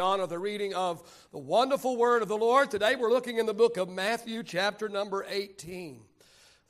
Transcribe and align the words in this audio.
honor 0.00 0.26
the 0.26 0.38
reading 0.38 0.74
of 0.74 1.02
the 1.30 1.38
wonderful 1.38 1.96
word 1.96 2.22
of 2.22 2.28
the 2.28 2.36
Lord. 2.36 2.70
Today 2.70 2.96
we're 2.96 3.12
looking 3.12 3.38
in 3.38 3.46
the 3.46 3.54
book 3.54 3.76
of 3.76 3.88
Matthew, 3.88 4.42
chapter 4.42 4.88
number 4.88 5.24
18. 5.28 6.00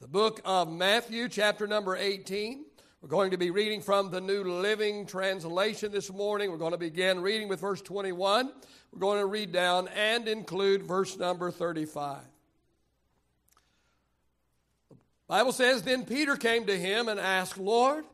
The 0.01 0.09
book 0.09 0.41
of 0.45 0.71
Matthew, 0.71 1.29
chapter 1.29 1.67
number 1.67 1.97
18. 1.97 2.65
We're 3.01 3.09
going 3.09 3.31
to 3.31 3.39
be 3.39 3.51
reading 3.51 3.81
from 3.81 4.11
the 4.11 4.21
New 4.21 4.43
Living 4.43 5.07
Translation 5.07 5.91
this 5.91 6.13
morning. 6.13 6.51
We're 6.51 6.59
going 6.59 6.73
to 6.73 6.79
begin 6.79 7.21
reading 7.21 7.49
with 7.49 7.61
verse 7.61 7.81
21. 7.81 8.51
We're 8.93 8.99
going 8.99 9.21
to 9.21 9.27
read 9.27 9.53
down 9.53 9.89
and 9.89 10.29
include 10.29 10.83
verse 10.83 11.17
number 11.17 11.51
35. 11.51 12.19
The 14.91 14.97
Bible 15.29 15.53
says, 15.53 15.83
Then 15.83 16.05
Peter 16.05 16.37
came 16.37 16.67
to 16.67 16.77
him 16.77 17.09
and 17.09 17.19
asked, 17.19 17.57
Lord, 17.57 18.05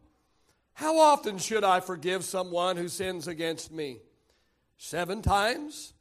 how 0.75 0.98
often 0.98 1.39
should 1.39 1.64
I 1.64 1.80
forgive 1.80 2.23
someone 2.23 2.77
who 2.77 2.89
sins 2.89 3.27
against 3.27 3.73
me? 3.73 4.01
Seven 4.79 5.23
times? 5.23 5.93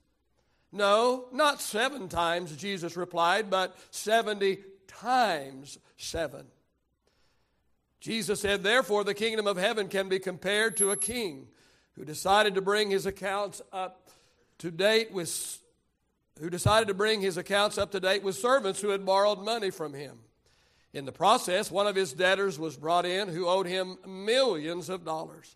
No, 0.72 1.26
not 1.32 1.62
seven 1.62 2.10
times, 2.10 2.56
Jesus 2.56 2.98
replied, 2.98 3.50
but 3.50 3.78
70 3.92 4.60
times 4.88 5.78
seven. 5.98 6.46
Jesus 8.02 8.42
said, 8.42 8.62
Therefore, 8.62 9.04
the 9.04 9.14
kingdom 9.14 9.48
of 9.48 9.58
heaven 9.58 9.88
can 9.88 10.10
be 10.10 10.20
compared 10.20 10.78
to 10.78 10.92
a 10.92 10.98
king 10.98 11.48
who 11.96 12.04
decided 12.04 12.56
to 12.56 12.62
bring 12.62 12.92
his 12.92 13.06
accounts 13.06 13.62
up 13.72 14.10
to 14.60 14.70
date 14.70 15.12
with 15.12 15.60
who 16.40 16.50
decided 16.50 16.90
to 16.90 16.94
bring 16.94 17.22
his 17.22 17.38
accounts 17.38 17.78
up 17.78 17.92
to 17.92 18.00
date 18.00 18.22
with 18.22 18.36
servants 18.36 18.82
who 18.82 18.90
had 18.90 19.06
borrowed 19.06 19.40
money 19.40 19.72
from 19.72 19.94
him. 19.94 20.20
In 20.94 21.06
the 21.06 21.12
process, 21.12 21.72
one 21.72 21.88
of 21.88 21.96
his 21.96 22.12
debtors 22.14 22.60
was 22.60 22.76
brought 22.76 23.06
in 23.06 23.30
who 23.30 23.48
owed 23.48 23.68
him 23.68 23.98
millions 24.06 24.90
of 24.90 25.06
dollars. 25.06 25.56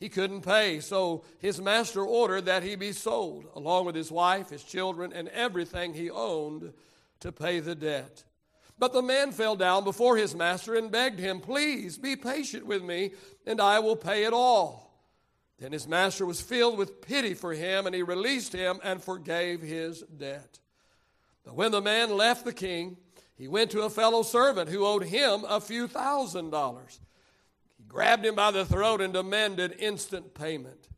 He 0.00 0.08
couldn't 0.08 0.40
pay, 0.40 0.80
so 0.80 1.24
his 1.38 1.60
master 1.60 2.02
ordered 2.02 2.46
that 2.46 2.62
he 2.62 2.74
be 2.74 2.92
sold, 2.92 3.44
along 3.54 3.84
with 3.84 3.94
his 3.94 4.10
wife, 4.10 4.48
his 4.48 4.64
children, 4.64 5.12
and 5.12 5.28
everything 5.28 5.92
he 5.92 6.08
owned, 6.08 6.72
to 7.20 7.30
pay 7.30 7.60
the 7.60 7.74
debt. 7.74 8.24
But 8.78 8.94
the 8.94 9.02
man 9.02 9.30
fell 9.30 9.56
down 9.56 9.84
before 9.84 10.16
his 10.16 10.34
master 10.34 10.74
and 10.74 10.90
begged 10.90 11.20
him, 11.20 11.40
Please 11.40 11.98
be 11.98 12.16
patient 12.16 12.64
with 12.64 12.82
me, 12.82 13.12
and 13.46 13.60
I 13.60 13.78
will 13.80 13.94
pay 13.94 14.24
it 14.24 14.32
all. 14.32 15.04
Then 15.58 15.72
his 15.72 15.86
master 15.86 16.24
was 16.24 16.40
filled 16.40 16.78
with 16.78 17.02
pity 17.02 17.34
for 17.34 17.52
him, 17.52 17.84
and 17.84 17.94
he 17.94 18.02
released 18.02 18.54
him 18.54 18.80
and 18.82 19.04
forgave 19.04 19.60
his 19.60 20.00
debt. 20.00 20.60
But 21.44 21.56
when 21.56 21.72
the 21.72 21.82
man 21.82 22.16
left 22.16 22.46
the 22.46 22.54
king, 22.54 22.96
he 23.36 23.48
went 23.48 23.70
to 23.72 23.82
a 23.82 23.90
fellow 23.90 24.22
servant 24.22 24.70
who 24.70 24.86
owed 24.86 25.04
him 25.04 25.44
a 25.46 25.60
few 25.60 25.86
thousand 25.86 26.48
dollars 26.48 27.00
grabbed 27.90 28.24
him 28.24 28.36
by 28.36 28.50
the 28.50 28.64
throat 28.64 29.00
and 29.00 29.12
demanded 29.12 29.74
instant 29.78 30.32
payment. 30.32 30.88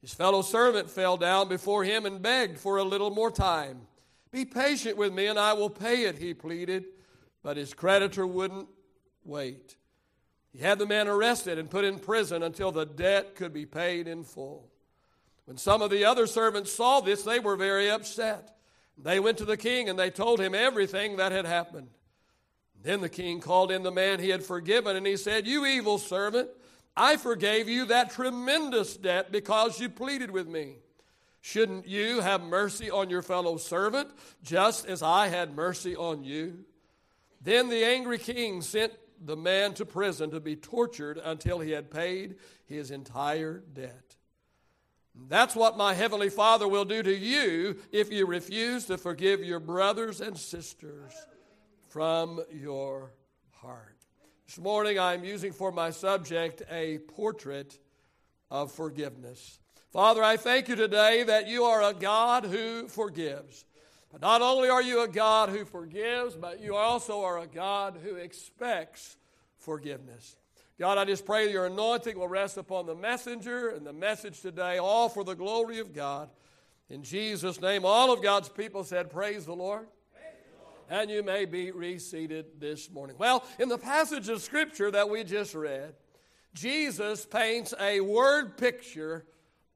His 0.00 0.14
fellow 0.14 0.40
servant 0.40 0.88
fell 0.88 1.16
down 1.16 1.48
before 1.48 1.84
him 1.84 2.06
and 2.06 2.22
begged 2.22 2.58
for 2.58 2.78
a 2.78 2.84
little 2.84 3.10
more 3.10 3.30
time. 3.30 3.82
Be 4.30 4.44
patient 4.44 4.96
with 4.96 5.12
me 5.12 5.26
and 5.26 5.38
I 5.38 5.52
will 5.52 5.68
pay 5.68 6.04
it, 6.04 6.16
he 6.16 6.32
pleaded. 6.32 6.84
But 7.42 7.56
his 7.56 7.74
creditor 7.74 8.26
wouldn't 8.26 8.68
wait. 9.24 9.76
He 10.52 10.60
had 10.60 10.78
the 10.78 10.86
man 10.86 11.08
arrested 11.08 11.58
and 11.58 11.68
put 11.68 11.84
in 11.84 11.98
prison 11.98 12.42
until 12.42 12.72
the 12.72 12.86
debt 12.86 13.34
could 13.34 13.52
be 13.52 13.66
paid 13.66 14.08
in 14.08 14.24
full. 14.24 14.70
When 15.44 15.56
some 15.56 15.82
of 15.82 15.90
the 15.90 16.04
other 16.04 16.26
servants 16.26 16.72
saw 16.72 17.00
this, 17.00 17.22
they 17.22 17.40
were 17.40 17.56
very 17.56 17.90
upset. 17.90 18.56
They 18.96 19.18
went 19.18 19.38
to 19.38 19.44
the 19.44 19.56
king 19.56 19.88
and 19.88 19.98
they 19.98 20.10
told 20.10 20.40
him 20.40 20.54
everything 20.54 21.16
that 21.16 21.32
had 21.32 21.44
happened. 21.44 21.88
Then 22.82 23.00
the 23.00 23.08
king 23.08 23.40
called 23.40 23.70
in 23.70 23.82
the 23.82 23.90
man 23.90 24.20
he 24.20 24.30
had 24.30 24.42
forgiven, 24.42 24.96
and 24.96 25.06
he 25.06 25.16
said, 25.16 25.46
You 25.46 25.66
evil 25.66 25.98
servant, 25.98 26.48
I 26.96 27.16
forgave 27.16 27.68
you 27.68 27.86
that 27.86 28.10
tremendous 28.10 28.96
debt 28.96 29.30
because 29.30 29.80
you 29.80 29.88
pleaded 29.88 30.30
with 30.30 30.48
me. 30.48 30.76
Shouldn't 31.42 31.86
you 31.86 32.20
have 32.20 32.42
mercy 32.42 32.90
on 32.90 33.10
your 33.10 33.22
fellow 33.22 33.56
servant, 33.56 34.10
just 34.42 34.86
as 34.86 35.02
I 35.02 35.28
had 35.28 35.54
mercy 35.54 35.96
on 35.96 36.22
you? 36.22 36.64
Then 37.40 37.68
the 37.68 37.84
angry 37.84 38.18
king 38.18 38.60
sent 38.60 38.92
the 39.22 39.36
man 39.36 39.74
to 39.74 39.86
prison 39.86 40.30
to 40.30 40.40
be 40.40 40.56
tortured 40.56 41.18
until 41.22 41.60
he 41.60 41.70
had 41.70 41.90
paid 41.90 42.36
his 42.66 42.90
entire 42.90 43.62
debt. 43.72 44.16
That's 45.28 45.54
what 45.54 45.76
my 45.76 45.92
heavenly 45.92 46.30
Father 46.30 46.68
will 46.68 46.84
do 46.84 47.02
to 47.02 47.14
you 47.14 47.78
if 47.92 48.10
you 48.12 48.26
refuse 48.26 48.86
to 48.86 48.96
forgive 48.96 49.42
your 49.42 49.60
brothers 49.60 50.20
and 50.20 50.36
sisters 50.38 51.12
from 51.90 52.40
your 52.52 53.12
heart. 53.50 53.96
This 54.46 54.60
morning 54.60 54.96
I'm 54.96 55.24
using 55.24 55.52
for 55.52 55.72
my 55.72 55.90
subject 55.90 56.62
a 56.70 56.98
portrait 56.98 57.80
of 58.48 58.70
forgiveness. 58.70 59.58
Father, 59.92 60.22
I 60.22 60.36
thank 60.36 60.68
you 60.68 60.76
today 60.76 61.24
that 61.24 61.48
you 61.48 61.64
are 61.64 61.82
a 61.82 61.92
God 61.92 62.44
who 62.44 62.86
forgives. 62.86 63.64
But 64.12 64.20
not 64.20 64.40
only 64.40 64.68
are 64.68 64.82
you 64.82 65.02
a 65.02 65.08
God 65.08 65.48
who 65.48 65.64
forgives, 65.64 66.36
but 66.36 66.60
you 66.60 66.76
also 66.76 67.22
are 67.22 67.40
a 67.40 67.48
God 67.48 67.98
who 68.00 68.14
expects 68.14 69.16
forgiveness. 69.56 70.36
God, 70.78 70.96
I 70.96 71.04
just 71.04 71.26
pray 71.26 71.46
that 71.46 71.52
your 71.52 71.66
anointing 71.66 72.16
will 72.16 72.28
rest 72.28 72.56
upon 72.56 72.86
the 72.86 72.94
messenger 72.94 73.70
and 73.70 73.84
the 73.84 73.92
message 73.92 74.40
today, 74.40 74.78
all 74.78 75.08
for 75.08 75.24
the 75.24 75.34
glory 75.34 75.80
of 75.80 75.92
God. 75.92 76.30
In 76.88 77.02
Jesus' 77.02 77.60
name, 77.60 77.84
all 77.84 78.12
of 78.12 78.22
God's 78.22 78.48
people 78.48 78.84
said, 78.84 79.10
Praise 79.10 79.44
the 79.44 79.56
Lord 79.56 79.88
and 80.90 81.08
you 81.08 81.22
may 81.22 81.44
be 81.44 81.70
reseated 81.70 82.60
this 82.60 82.90
morning. 82.90 83.14
Well, 83.16 83.44
in 83.60 83.68
the 83.68 83.78
passage 83.78 84.28
of 84.28 84.42
Scripture 84.42 84.90
that 84.90 85.08
we 85.08 85.22
just 85.22 85.54
read, 85.54 85.94
Jesus 86.52 87.24
paints 87.24 87.72
a 87.80 88.00
word 88.00 88.58
picture 88.58 89.24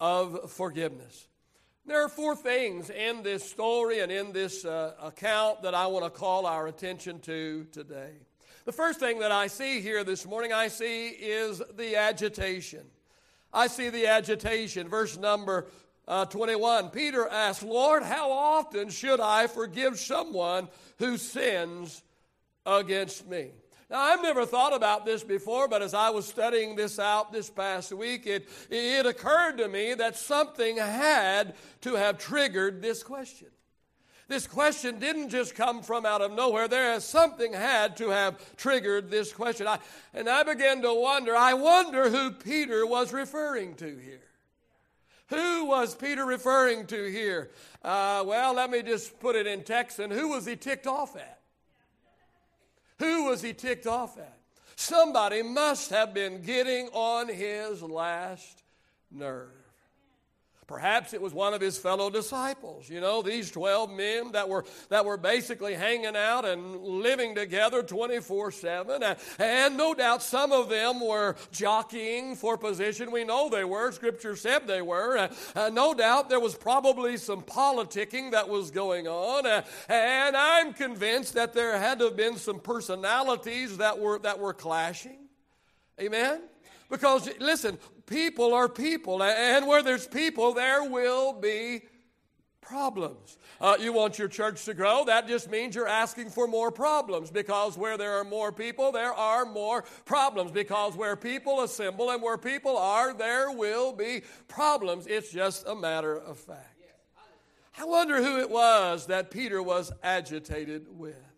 of 0.00 0.50
forgiveness. 0.50 1.28
There 1.86 2.04
are 2.04 2.08
four 2.08 2.34
things 2.34 2.90
in 2.90 3.22
this 3.22 3.48
story 3.48 4.00
and 4.00 4.10
in 4.10 4.32
this 4.32 4.64
uh, 4.64 4.94
account 5.00 5.62
that 5.62 5.74
I 5.74 5.86
want 5.86 6.04
to 6.04 6.10
call 6.10 6.46
our 6.46 6.66
attention 6.66 7.20
to 7.20 7.64
today. 7.70 8.10
The 8.64 8.72
first 8.72 8.98
thing 8.98 9.20
that 9.20 9.30
I 9.30 9.46
see 9.46 9.80
here 9.80 10.02
this 10.02 10.26
morning, 10.26 10.52
I 10.52 10.68
see 10.68 11.08
is 11.08 11.62
the 11.76 11.96
agitation. 11.96 12.80
I 13.52 13.68
see 13.68 13.88
the 13.88 14.08
agitation. 14.08 14.88
Verse 14.88 15.16
number 15.16 15.66
uh, 16.06 16.24
21, 16.26 16.90
Peter 16.90 17.26
asked, 17.26 17.62
Lord, 17.62 18.02
how 18.02 18.30
often 18.30 18.90
should 18.90 19.20
I 19.20 19.46
forgive 19.46 19.98
someone 19.98 20.68
who 20.98 21.16
sins 21.16 22.02
against 22.66 23.26
me? 23.26 23.52
Now, 23.90 24.00
I've 24.00 24.22
never 24.22 24.44
thought 24.44 24.74
about 24.74 25.04
this 25.04 25.22
before, 25.22 25.68
but 25.68 25.82
as 25.82 25.94
I 25.94 26.10
was 26.10 26.26
studying 26.26 26.74
this 26.74 26.98
out 26.98 27.32
this 27.32 27.48
past 27.48 27.92
week, 27.92 28.26
it, 28.26 28.48
it 28.70 29.06
occurred 29.06 29.58
to 29.58 29.68
me 29.68 29.94
that 29.94 30.16
something 30.16 30.78
had 30.78 31.54
to 31.82 31.94
have 31.94 32.18
triggered 32.18 32.82
this 32.82 33.02
question. 33.02 33.48
This 34.26 34.46
question 34.46 34.98
didn't 34.98 35.28
just 35.28 35.54
come 35.54 35.82
from 35.82 36.06
out 36.06 36.22
of 36.22 36.32
nowhere. 36.32 36.66
There 36.66 36.94
is 36.94 37.04
something 37.04 37.52
had 37.52 37.98
to 37.98 38.08
have 38.08 38.56
triggered 38.56 39.10
this 39.10 39.32
question. 39.32 39.66
I, 39.66 39.78
and 40.14 40.28
I 40.28 40.42
began 40.42 40.80
to 40.82 40.94
wonder, 40.94 41.36
I 41.36 41.52
wonder 41.54 42.08
who 42.08 42.30
Peter 42.30 42.86
was 42.86 43.12
referring 43.12 43.74
to 43.76 43.96
here. 43.96 44.22
Who 45.28 45.64
was 45.66 45.94
Peter 45.94 46.24
referring 46.24 46.86
to 46.88 47.10
here? 47.10 47.50
Uh, 47.82 48.22
well, 48.26 48.54
let 48.54 48.70
me 48.70 48.82
just 48.82 49.18
put 49.20 49.36
it 49.36 49.46
in 49.46 49.62
Texan. 49.62 50.10
Who 50.10 50.28
was 50.28 50.44
he 50.44 50.56
ticked 50.56 50.86
off 50.86 51.16
at? 51.16 51.40
Who 52.98 53.24
was 53.24 53.42
he 53.42 53.52
ticked 53.52 53.86
off 53.86 54.18
at? 54.18 54.38
Somebody 54.76 55.42
must 55.42 55.90
have 55.90 56.12
been 56.12 56.42
getting 56.42 56.88
on 56.88 57.28
his 57.28 57.82
last 57.82 58.62
nerve. 59.10 59.63
Perhaps 60.66 61.12
it 61.12 61.20
was 61.20 61.34
one 61.34 61.52
of 61.52 61.60
his 61.60 61.76
fellow 61.76 62.08
disciples. 62.08 62.88
You 62.88 63.00
know, 63.00 63.20
these 63.20 63.50
12 63.50 63.90
men 63.90 64.32
that 64.32 64.48
were, 64.48 64.64
that 64.88 65.04
were 65.04 65.16
basically 65.16 65.74
hanging 65.74 66.16
out 66.16 66.44
and 66.44 66.80
living 66.80 67.34
together 67.34 67.82
24 67.82 68.50
7. 68.50 69.02
And, 69.38 69.76
no 69.76 69.92
doubt 69.92 70.22
some 70.22 70.52
of 70.52 70.68
them 70.68 71.00
were 71.00 71.36
jockeying 71.50 72.36
for 72.36 72.56
position. 72.56 73.10
We 73.10 73.24
know 73.24 73.48
they 73.48 73.64
were. 73.64 73.92
Scripture 73.92 74.36
said 74.36 74.66
they 74.66 74.82
were. 74.82 75.28
Uh, 75.54 75.70
no 75.72 75.94
doubt 75.94 76.28
there 76.28 76.40
was 76.40 76.54
probably 76.54 77.16
some 77.16 77.42
politicking 77.42 78.30
that 78.30 78.48
was 78.48 78.70
going 78.70 79.08
on. 79.08 79.46
Uh, 79.46 79.62
and 79.88 80.36
I'm 80.36 80.72
convinced 80.72 81.34
that 81.34 81.52
there 81.52 81.78
had 81.78 81.98
to 81.98 82.06
have 82.06 82.16
been 82.16 82.36
some 82.36 82.60
personalities 82.60 83.78
that 83.78 83.98
were, 83.98 84.18
that 84.20 84.38
were 84.38 84.54
clashing. 84.54 85.18
Amen? 86.00 86.40
Because, 86.90 87.28
listen, 87.40 87.78
people 88.06 88.54
are 88.54 88.68
people, 88.68 89.22
and 89.22 89.66
where 89.66 89.82
there's 89.82 90.06
people, 90.06 90.52
there 90.52 90.84
will 90.84 91.32
be 91.32 91.82
problems. 92.60 93.38
Uh, 93.60 93.76
you 93.78 93.92
want 93.92 94.18
your 94.18 94.28
church 94.28 94.64
to 94.64 94.74
grow, 94.74 95.04
that 95.04 95.28
just 95.28 95.50
means 95.50 95.74
you're 95.74 95.86
asking 95.86 96.30
for 96.30 96.46
more 96.46 96.70
problems 96.70 97.30
because 97.30 97.78
where 97.78 97.96
there 97.96 98.18
are 98.18 98.24
more 98.24 98.50
people, 98.50 98.90
there 98.90 99.12
are 99.12 99.44
more 99.44 99.82
problems. 100.04 100.50
Because 100.50 100.96
where 100.96 101.16
people 101.16 101.62
assemble 101.62 102.10
and 102.10 102.22
where 102.22 102.38
people 102.38 102.76
are, 102.76 103.14
there 103.14 103.50
will 103.52 103.92
be 103.92 104.22
problems. 104.48 105.06
It's 105.06 105.30
just 105.30 105.66
a 105.66 105.74
matter 105.74 106.16
of 106.16 106.38
fact. 106.38 106.70
I 107.78 107.84
wonder 107.84 108.22
who 108.22 108.38
it 108.38 108.50
was 108.50 109.06
that 109.06 109.30
Peter 109.30 109.62
was 109.62 109.90
agitated 110.02 110.86
with. 110.88 111.33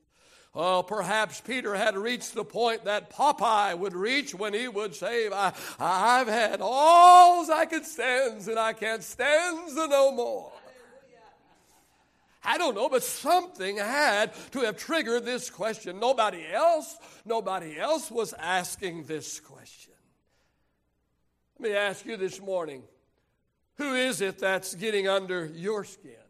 Oh, 0.59 0.83
perhaps 0.83 1.43
Peter 1.43 1.75
had 1.75 1.99
reached 1.99 2.35
the 2.35 2.43
point 2.43 2.87
that 2.87 3.11
Popeye 3.11 3.79
would 3.79 3.93
reach 3.93 4.35
when 4.35 4.55
he 4.55 4.69
would 4.69 4.95
say, 4.95 5.29
I, 5.31 5.53
I've 5.79 6.29
had 6.29 6.61
all 6.63 7.53
I 7.53 7.67
could 7.67 7.85
stand, 7.85 8.49
and 8.49 8.59
I 8.59 8.73
can't 8.73 9.03
stand 9.03 9.77
no 9.77 10.13
more. 10.13 10.51
I 12.43 12.57
don't 12.57 12.75
know, 12.75 12.89
but 12.89 13.03
something 13.03 13.77
had 13.77 14.33
to 14.53 14.61
have 14.61 14.79
triggered 14.79 15.27
this 15.27 15.51
question. 15.51 16.01
Nobody 16.01 16.47
else, 16.51 16.97
nobody 17.27 17.79
else 17.79 18.11
was 18.11 18.33
asking 18.33 19.05
this 19.05 19.41
question. 19.41 19.93
Let 21.59 21.71
me 21.71 21.77
ask 21.77 22.07
you 22.07 22.17
this 22.17 22.41
morning 22.41 22.83
who 23.77 23.95
is 23.95 24.23
it 24.23 24.39
that's 24.39 24.75
getting 24.75 25.07
under 25.07 25.45
your 25.45 25.85
skin? 25.85 26.26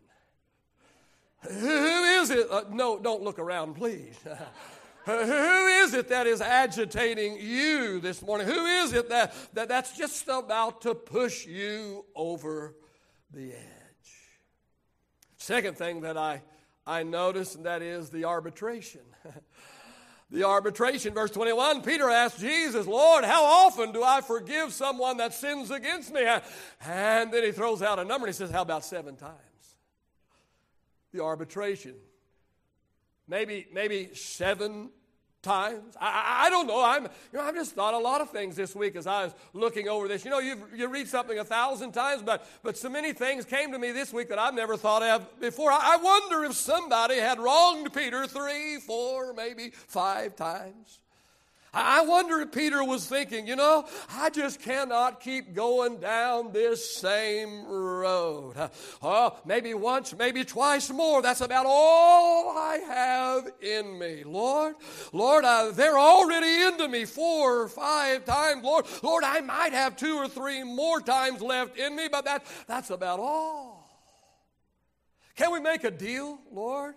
Who 1.51 2.05
is 2.05 2.31
it? 2.31 2.51
Uh, 2.51 2.65
no, 2.71 2.99
don't 2.99 3.23
look 3.23 3.39
around, 3.39 3.75
please. 3.75 4.19
Who 5.07 5.13
is 5.13 5.95
it 5.95 6.09
that 6.09 6.27
is 6.27 6.41
agitating 6.41 7.39
you 7.41 8.01
this 8.01 8.21
morning? 8.23 8.49
Who 8.49 8.67
is 8.67 8.93
it 8.93 9.09
that, 9.11 9.35
that 9.55 9.69
that's 9.69 9.97
just 9.97 10.27
about 10.29 10.81
to 10.81 10.97
push 10.97 11.47
you 11.47 12.05
over 12.17 12.75
the 13.33 13.53
edge? 13.53 13.67
Second 15.37 15.79
thing 15.79 16.01
that 16.01 16.17
I, 16.17 16.43
I 16.85 17.05
notice, 17.05 17.55
and 17.55 17.67
that 17.67 17.83
is 17.83 18.11
the 18.11 18.25
arbitration. 18.25 19.03
the 20.31 20.43
arbitration, 20.43 21.15
verse 21.15 21.31
21, 21.31 21.83
Peter 21.83 22.11
asked 22.11 22.41
Jesus, 22.41 22.85
Lord, 22.89 23.23
how 23.23 23.45
often 23.45 23.93
do 23.93 24.03
I 24.03 24.23
forgive 24.23 24.73
someone 24.73 25.19
that 25.19 25.33
sins 25.33 25.71
against 25.71 26.13
me? 26.13 26.27
And 26.85 27.33
then 27.33 27.45
he 27.45 27.53
throws 27.53 27.81
out 27.81 28.01
a 28.01 28.05
number 28.05 28.27
and 28.27 28.35
he 28.35 28.37
says, 28.37 28.51
How 28.51 28.63
about 28.63 28.85
seven 28.85 29.15
times? 29.15 29.39
The 31.17 31.23
arbitration. 31.23 31.95
Maybe, 33.27 33.67
maybe 33.73 34.11
seven 34.15 34.91
times. 35.41 35.97
I, 35.99 36.45
I, 36.47 36.51
don't 36.51 36.67
know. 36.67 36.85
I'm, 36.85 37.05
you 37.05 37.11
know, 37.39 37.41
I've 37.41 37.55
just 37.55 37.73
thought 37.73 37.95
a 37.95 37.99
lot 37.99 38.21
of 38.21 38.31
things 38.31 38.55
this 38.55 38.75
week 38.75 38.97
as 38.97 39.07
I 39.07 39.25
was 39.25 39.35
looking 39.55 39.89
over 39.89 40.09
this. 40.09 40.25
You 40.25 40.31
know, 40.31 40.41
you 40.41 40.57
you 40.75 40.89
read 40.89 41.09
something 41.09 41.39
a 41.39 41.45
thousand 41.45 41.93
times, 41.93 42.23
but, 42.23 42.47
but 42.63 42.77
so 42.77 42.91
many 42.91 43.15
things 43.15 43.45
came 43.47 43.73
to 43.73 43.79
me 43.79 43.93
this 43.93 44.13
week 44.13 44.29
that 44.29 44.39
I've 44.39 44.55
never 44.55 44.77
thought 44.77 45.03
of 45.03 45.41
before. 45.41 45.73
I, 45.73 45.95
I 45.95 45.97
wonder 45.97 46.45
if 46.45 46.53
somebody 46.55 47.17
had 47.17 47.39
wronged 47.39 47.93
Peter 47.95 48.27
three, 48.27 48.79
four, 48.79 49.33
maybe 49.33 49.71
five 49.71 50.37
times. 50.37 51.01
I 51.79 52.07
wonder 52.07 52.41
if 52.41 52.53
Peter 52.53 52.83
was 52.83 53.07
thinking, 53.07 53.47
you 53.47 53.55
know, 53.55 53.87
I 54.11 54.31
just 54.31 54.61
cannot 54.61 55.21
keep 55.21 55.53
going 55.53 55.99
down 55.99 56.53
this 56.53 56.97
same 56.97 57.67
road. 57.67 58.55
Oh, 59.03 59.39
maybe 59.45 59.75
once, 59.75 60.17
maybe 60.17 60.43
twice 60.43 60.91
more. 60.91 61.21
That's 61.21 61.43
about 61.43 61.67
all 61.69 62.57
I 62.57 62.77
have 62.79 63.49
in 63.61 63.99
me. 63.99 64.25
Lord, 64.25 64.77
Lord, 65.13 65.45
uh, 65.45 65.73
they're 65.73 65.99
already 65.99 66.63
into 66.63 66.89
me 66.89 67.05
four 67.05 67.61
or 67.61 67.69
five 67.69 68.25
times. 68.25 68.65
Lord, 68.65 68.87
Lord, 69.03 69.23
I 69.23 69.43
might 69.43 69.75
have 69.75 69.97
two 69.97 70.17
or 70.17 70.29
three 70.29 70.63
more 70.65 71.03
times 71.03 71.43
left 71.43 71.77
in 71.77 71.95
me, 71.95 72.09
but 72.11 72.25
that, 72.25 72.47
that's 72.67 72.89
about 72.89 73.21
all. 73.21 73.77
Can 75.35 75.53
we 75.53 75.61
make 75.61 75.85
a 75.85 75.91
deal, 75.91 76.39
Lord? 76.51 76.95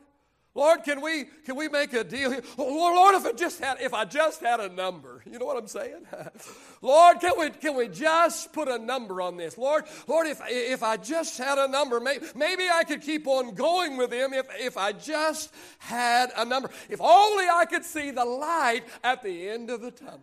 Lord, 0.56 0.84
can 0.84 1.02
we 1.02 1.26
can 1.46 1.56
we 1.56 1.70
make 1.70 1.94
a 1.94 2.04
deal 2.04 2.32
here? 2.32 2.42
Lord, 2.58 3.16
if 3.16 3.26
I 3.26 3.32
just 3.34 3.60
had 3.60 3.78
if 3.82 3.94
I 3.94 4.04
just 4.06 4.42
had 4.42 4.60
a 4.60 4.68
number, 4.68 5.22
you 5.30 5.38
know 5.38 5.46
what 5.46 5.58
I'm 5.58 5.68
saying? 5.68 6.08
Lord, 6.82 7.20
can 7.20 7.34
we 7.38 7.50
can 7.52 7.76
we 7.76 7.88
just 7.88 8.52
put 8.52 8.68
a 8.68 8.80
number 8.80 9.22
on 9.22 9.38
this? 9.38 9.58
Lord, 9.58 9.86
Lord, 10.08 10.26
if 10.28 10.42
if 10.48 10.82
I 10.82 10.98
just 10.98 11.38
had 11.38 11.60
a 11.60 11.68
number, 11.68 12.00
maybe, 12.00 12.26
maybe 12.36 12.64
I 12.68 12.84
could 12.84 13.02
keep 13.02 13.28
on 13.28 13.54
going 13.54 13.96
with 13.96 14.12
him 14.12 14.34
if 14.34 14.48
if 14.60 14.76
I 14.76 14.92
just 14.92 15.54
had 15.78 16.32
a 16.36 16.44
number. 16.44 16.70
If 16.90 17.00
only 17.00 17.46
I 17.46 17.66
could 17.66 17.86
see 17.86 18.10
the 18.10 18.26
light 18.26 18.84
at 19.04 19.22
the 19.22 19.50
end 19.50 19.70
of 19.70 19.82
the 19.82 19.92
tunnel. 19.92 20.22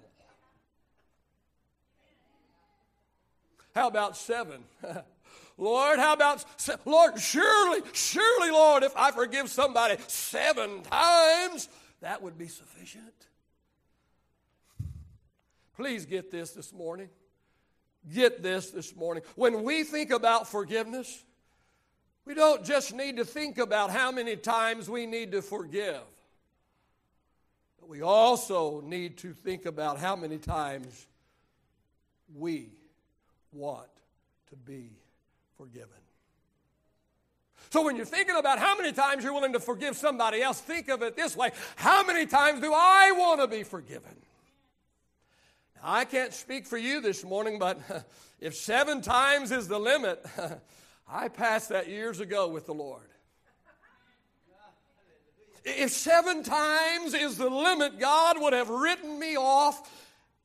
How 3.76 3.86
about 3.86 4.16
seven? 4.16 4.64
Lord, 5.58 5.98
how 5.98 6.12
about, 6.12 6.44
Lord, 6.84 7.18
surely, 7.18 7.80
surely, 7.92 8.50
Lord, 8.50 8.82
if 8.82 8.94
I 8.96 9.10
forgive 9.10 9.48
somebody 9.48 9.96
seven 10.06 10.82
times, 10.82 11.68
that 12.02 12.22
would 12.22 12.36
be 12.36 12.48
sufficient. 12.48 13.14
Please 15.76 16.04
get 16.04 16.30
this 16.30 16.50
this 16.50 16.72
morning. 16.72 17.08
Get 18.12 18.42
this 18.42 18.70
this 18.70 18.94
morning. 18.94 19.22
When 19.34 19.62
we 19.62 19.82
think 19.82 20.10
about 20.10 20.48
forgiveness, 20.48 21.24
we 22.24 22.34
don't 22.34 22.64
just 22.64 22.94
need 22.94 23.16
to 23.16 23.24
think 23.24 23.58
about 23.58 23.90
how 23.90 24.12
many 24.12 24.36
times 24.36 24.90
we 24.90 25.06
need 25.06 25.32
to 25.32 25.42
forgive, 25.42 26.02
we 27.88 28.02
also 28.02 28.80
need 28.80 29.16
to 29.18 29.32
think 29.32 29.64
about 29.64 29.98
how 29.98 30.16
many 30.16 30.38
times 30.38 31.06
we 32.34 32.70
want 33.52 33.86
to 34.48 34.56
be 34.56 34.90
forgiven. 35.56 35.88
So 37.70 37.84
when 37.84 37.96
you're 37.96 38.06
thinking 38.06 38.36
about 38.36 38.58
how 38.58 38.76
many 38.76 38.92
times 38.92 39.24
you're 39.24 39.32
willing 39.32 39.52
to 39.54 39.60
forgive 39.60 39.96
somebody 39.96 40.40
else, 40.40 40.60
think 40.60 40.88
of 40.88 41.02
it 41.02 41.16
this 41.16 41.36
way 41.36 41.50
How 41.76 42.04
many 42.04 42.26
times 42.26 42.60
do 42.60 42.72
I 42.72 43.12
want 43.16 43.40
to 43.40 43.48
be 43.48 43.62
forgiven? 43.62 44.16
Now, 45.76 45.82
I 45.84 46.04
can't 46.04 46.32
speak 46.32 46.66
for 46.66 46.78
you 46.78 47.00
this 47.00 47.24
morning, 47.24 47.58
but 47.58 47.80
if 48.40 48.54
seven 48.54 49.02
times 49.02 49.50
is 49.50 49.68
the 49.68 49.78
limit, 49.78 50.24
I 51.08 51.28
passed 51.28 51.70
that 51.70 51.88
years 51.88 52.20
ago 52.20 52.48
with 52.48 52.66
the 52.66 52.74
Lord. 52.74 53.02
If 55.64 55.90
seven 55.90 56.44
times 56.44 57.12
is 57.12 57.36
the 57.36 57.50
limit, 57.50 57.98
God 57.98 58.40
would 58.40 58.52
have 58.52 58.68
written 58.68 59.18
me 59.18 59.36
off 59.36 59.90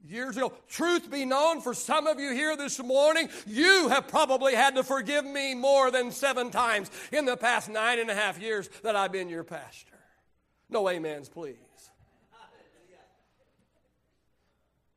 years 0.08 0.38
ago. 0.38 0.54
Truth 0.70 1.12
be 1.12 1.26
known, 1.26 1.62
for 1.62 1.74
some 1.74 2.08
of 2.08 2.20
you 2.20 2.34
here 2.34 2.56
this 2.56 2.82
morning, 2.82 3.30
you 3.46 3.90
have 3.90 4.08
probably 4.08 4.56
had 4.56 4.76
to 4.76 4.84
forgive 4.84 5.26
me 5.26 5.54
more 5.56 5.92
than 5.92 6.12
seven 6.12 6.52
times 6.52 6.90
in 7.12 7.26
the 7.26 7.38
past 7.38 7.70
nine 7.70 8.00
and 8.00 8.10
a 8.10 8.16
half 8.16 8.40
years 8.42 8.70
that 8.84 8.96
I've 8.96 9.12
been 9.12 9.30
your 9.30 9.44
pastor. 9.44 9.92
No 10.70 10.88
amens, 10.88 11.30
please. 11.30 11.58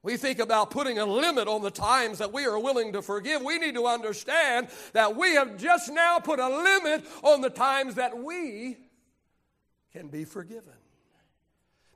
We 0.05 0.19
think 0.19 0.39
about 0.39 0.71
putting 0.71 0.99
a 0.99 1.07
limit 1.07 1.49
on 1.49 1.63
the 1.63 1.71
times 1.71 2.19
that 2.19 2.31
we 2.31 2.45
are 2.45 2.59
willing 2.59 2.93
to 2.93 3.01
forgive. 3.01 3.41
We 3.41 3.59
need 3.59 3.75
to 3.77 3.87
understand 3.87 4.69
that 4.93 5.17
we 5.17 5.33
have 5.33 5.57
just 5.57 5.91
now 5.91 6.19
put 6.19 6.39
a 6.39 6.49
limit 6.49 7.07
on 7.23 7.41
the 7.41 7.49
times 7.49 7.95
that 7.95 8.19
we 8.19 8.77
can 9.95 10.09
be 10.09 10.27
forgiven. 10.27 10.75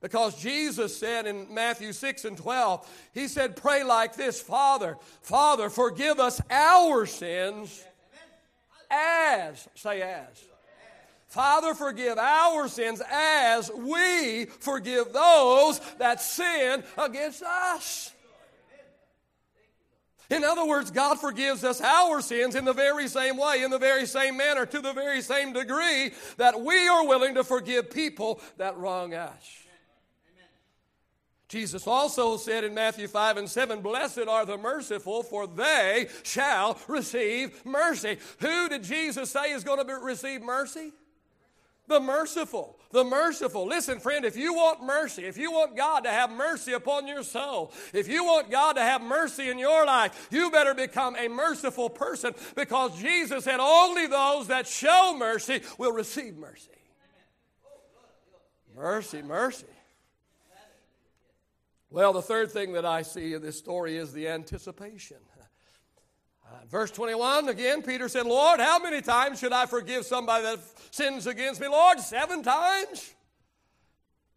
Because 0.01 0.41
Jesus 0.41 0.97
said 0.97 1.27
in 1.27 1.53
Matthew 1.53 1.93
6 1.93 2.25
and 2.25 2.37
12, 2.37 3.09
He 3.15 3.29
said, 3.29 3.57
Pray 3.57 3.83
like 3.83 4.15
this 4.15 4.41
Father, 4.41 4.97
Father, 5.23 5.71
forgive 5.71 6.21
us 6.21 6.41
our 6.51 7.05
sins 7.07 7.85
as, 8.91 9.69
say 9.75 10.03
as. 10.03 10.45
Father, 11.27 11.75
forgive 11.75 12.17
our 12.17 12.69
sins 12.69 13.03
as 13.11 13.71
we 13.71 14.47
forgive 14.47 15.13
those 15.13 15.79
that 15.99 16.23
sin 16.23 16.83
against 16.97 17.43
us. 17.43 18.15
In 20.31 20.45
other 20.45 20.67
words, 20.67 20.91
God 20.91 21.19
forgives 21.19 21.65
us 21.65 21.81
our 21.81 22.21
sins 22.21 22.55
in 22.55 22.65
the 22.65 22.73
very 22.73 23.09
same 23.09 23.37
way, 23.37 23.63
in 23.63 23.71
the 23.71 23.79
very 23.79 24.07
same 24.07 24.37
manner, 24.37 24.67
to 24.67 24.81
the 24.81 24.93
very 24.93 25.23
same 25.23 25.53
degree 25.53 26.13
that 26.37 26.61
we 26.61 26.87
are 26.89 27.07
willing 27.07 27.35
to 27.35 27.45
forgive 27.45 27.91
people 27.91 28.41
that 28.59 28.77
wrong 28.77 29.15
us. 29.15 29.68
Jesus 31.49 31.87
also 31.87 32.37
said 32.37 32.63
in 32.63 32.75
Matthew 32.75 33.09
5 33.09 33.39
and 33.39 33.49
7, 33.49 33.81
Blessed 33.81 34.29
are 34.29 34.45
the 34.45 34.59
merciful, 34.59 35.23
for 35.23 35.47
they 35.47 36.09
shall 36.23 36.79
receive 36.87 37.65
mercy. 37.65 38.19
Who 38.41 38.69
did 38.69 38.85
Jesus 38.85 39.31
say 39.31 39.53
is 39.53 39.65
going 39.65 39.85
to 39.85 39.95
receive 39.95 40.43
mercy? 40.43 40.93
The 41.87 42.01
merciful. 42.01 42.79
The 42.91 43.03
merciful. 43.03 43.67
Listen, 43.67 43.99
friend, 43.99 44.27
if 44.27 44.37
you 44.37 44.53
want 44.53 44.83
mercy, 44.83 45.25
if 45.25 45.39
you 45.39 45.51
want 45.51 45.75
God 45.75 46.01
to 46.01 46.11
have 46.11 46.31
mercy 46.31 46.75
upon 46.75 47.09
your 47.09 47.23
soul, 47.23 47.73
if 47.95 48.09
you 48.09 48.25
want 48.25 48.51
God 48.51 48.75
to 48.75 48.83
have 48.83 49.01
mercy 49.01 49.49
in 49.49 49.59
your 49.59 49.87
life, 49.87 50.29
you 50.31 50.51
better 50.51 50.75
become 50.75 51.17
a 51.17 51.29
merciful 51.29 51.89
person 51.89 52.35
because 52.57 52.99
Jesus 53.01 53.45
said 53.45 53.59
only 53.59 54.07
those 54.07 54.49
that 54.49 54.67
show 54.67 55.17
mercy 55.19 55.63
will 55.79 55.93
receive 55.93 56.37
mercy. 56.37 56.69
Mercy, 58.77 59.23
mercy. 59.23 59.67
Well, 61.91 62.13
the 62.13 62.23
third 62.23 62.51
thing 62.51 62.73
that 62.73 62.85
I 62.85 63.03
see 63.03 63.35
in 63.35 63.43
this 63.43 63.59
story 63.59 63.97
is 63.97 64.13
the 64.13 64.29
anticipation. 64.29 65.17
Uh, 66.51 66.65
verse 66.71 66.91
21, 66.91 67.49
again, 67.49 67.83
Peter 67.83 68.09
said, 68.09 68.27
Lord, 68.27 68.59
how 68.61 68.79
many 68.79 69.03
times 69.03 69.39
should 69.39 69.53
I 69.53 69.67
forgive 69.67 70.07
somebody 70.07 70.45
that 70.45 70.59
sins 70.91 71.27
against 71.27 71.61
me? 71.61 71.69
Lord, 71.69 72.01
seven 72.01 72.43
times? 72.43 73.15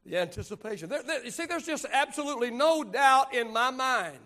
The 0.06 0.18
anticipation. 0.18 0.90
There, 0.90 1.04
there, 1.04 1.24
you 1.24 1.32
see, 1.32 1.46
there's 1.46 1.66
just 1.66 1.86
absolutely 1.92 2.52
no 2.52 2.84
doubt 2.84 3.34
in 3.34 3.54
my 3.54 3.70
mind. 3.70 4.18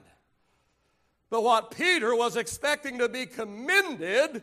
But 1.30 1.44
what 1.44 1.72
Peter 1.72 2.16
was 2.16 2.38
expecting 2.38 3.00
to 3.00 3.10
be 3.10 3.26
commended 3.26 4.42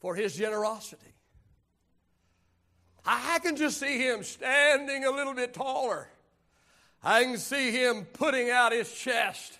for 0.00 0.14
his 0.14 0.36
generosity. 0.36 1.02
I 3.04 3.38
can 3.40 3.56
just 3.56 3.78
see 3.78 3.98
him 3.98 4.22
standing 4.22 5.04
a 5.04 5.10
little 5.10 5.34
bit 5.34 5.54
taller. 5.54 6.08
I 7.02 7.24
can 7.24 7.38
see 7.38 7.70
him 7.70 8.04
putting 8.04 8.50
out 8.50 8.72
his 8.72 8.92
chest. 8.92 9.58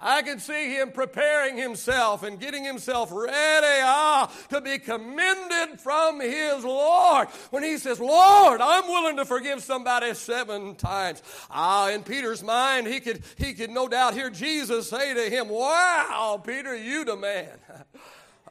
I 0.00 0.22
can 0.22 0.38
see 0.38 0.74
him 0.74 0.90
preparing 0.90 1.56
himself 1.56 2.24
and 2.24 2.38
getting 2.38 2.64
himself 2.64 3.10
ready 3.10 3.80
ah, 3.82 4.30
to 4.50 4.60
be 4.60 4.78
commended 4.78 5.80
from 5.80 6.20
his 6.20 6.64
Lord. 6.64 7.28
When 7.50 7.62
he 7.62 7.78
says, 7.78 8.00
Lord, 8.00 8.60
I'm 8.60 8.86
willing 8.86 9.16
to 9.16 9.24
forgive 9.24 9.62
somebody 9.62 10.12
seven 10.14 10.74
times. 10.74 11.22
Ah, 11.48 11.88
in 11.88 12.02
Peter's 12.02 12.42
mind, 12.42 12.86
he 12.86 13.00
could, 13.00 13.22
he 13.38 13.54
could 13.54 13.70
no 13.70 13.88
doubt 13.88 14.14
hear 14.14 14.30
Jesus 14.30 14.90
say 14.90 15.14
to 15.14 15.30
him, 15.30 15.48
Wow, 15.48 16.42
Peter, 16.44 16.76
you 16.76 17.04
the 17.04 17.16
man. 17.16 17.48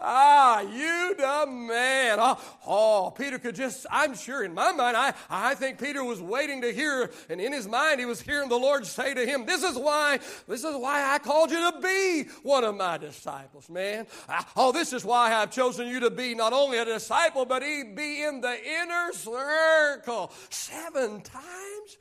Ah, 0.01 0.61
you 0.61 1.15
the 1.15 1.51
man. 1.51 2.17
Oh, 2.19 2.39
oh, 2.65 3.13
Peter 3.15 3.37
could 3.37 3.55
just, 3.55 3.85
I'm 3.91 4.15
sure 4.15 4.43
in 4.43 4.53
my 4.53 4.71
mind, 4.71 4.97
I, 4.97 5.13
I 5.29 5.55
think 5.55 5.79
Peter 5.79 6.03
was 6.03 6.21
waiting 6.21 6.61
to 6.61 6.73
hear, 6.73 7.11
and 7.29 7.39
in 7.39 7.53
his 7.53 7.67
mind, 7.67 7.99
he 7.99 8.05
was 8.05 8.21
hearing 8.21 8.49
the 8.49 8.57
Lord 8.57 8.85
say 8.85 9.13
to 9.13 9.25
him, 9.25 9.45
This 9.45 9.63
is 9.63 9.77
why, 9.77 10.19
this 10.47 10.63
is 10.63 10.75
why 10.75 11.13
I 11.13 11.19
called 11.19 11.51
you 11.51 11.71
to 11.71 11.79
be 11.79 12.23
one 12.41 12.63
of 12.63 12.75
my 12.75 12.97
disciples, 12.97 13.69
man. 13.69 14.07
Ah, 14.27 14.47
oh, 14.55 14.71
this 14.71 14.93
is 14.93 15.05
why 15.05 15.33
I've 15.33 15.51
chosen 15.51 15.87
you 15.87 15.99
to 16.01 16.09
be 16.09 16.33
not 16.33 16.53
only 16.53 16.79
a 16.79 16.85
disciple, 16.85 17.45
but 17.45 17.61
be 17.61 18.23
in 18.23 18.41
the 18.41 18.57
inner 18.81 19.13
circle. 19.13 20.31
Seven 20.49 21.21
times? 21.21 21.97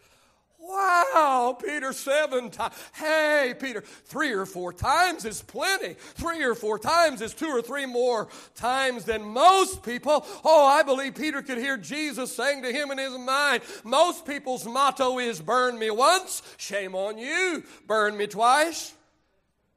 Wow, 0.64 1.58
Peter, 1.60 1.92
seven 1.92 2.48
times. 2.50 2.74
Hey, 2.94 3.52
Peter, 3.58 3.80
three 3.80 4.32
or 4.32 4.46
four 4.46 4.72
times 4.72 5.24
is 5.24 5.42
plenty. 5.42 5.94
Three 5.94 6.44
or 6.44 6.54
four 6.54 6.78
times 6.78 7.20
is 7.20 7.34
two 7.34 7.48
or 7.48 7.62
three 7.62 7.84
more 7.84 8.28
times 8.54 9.04
than 9.04 9.24
most 9.24 9.82
people. 9.82 10.24
Oh, 10.44 10.64
I 10.64 10.84
believe 10.84 11.16
Peter 11.16 11.42
could 11.42 11.58
hear 11.58 11.76
Jesus 11.76 12.34
saying 12.34 12.62
to 12.62 12.72
him 12.72 12.92
in 12.92 12.98
his 12.98 13.18
mind, 13.18 13.64
most 13.82 14.24
people's 14.24 14.64
motto 14.64 15.18
is 15.18 15.40
burn 15.40 15.76
me 15.80 15.90
once, 15.90 16.42
shame 16.58 16.94
on 16.94 17.18
you. 17.18 17.64
Burn 17.88 18.16
me 18.16 18.28
twice, 18.28 18.94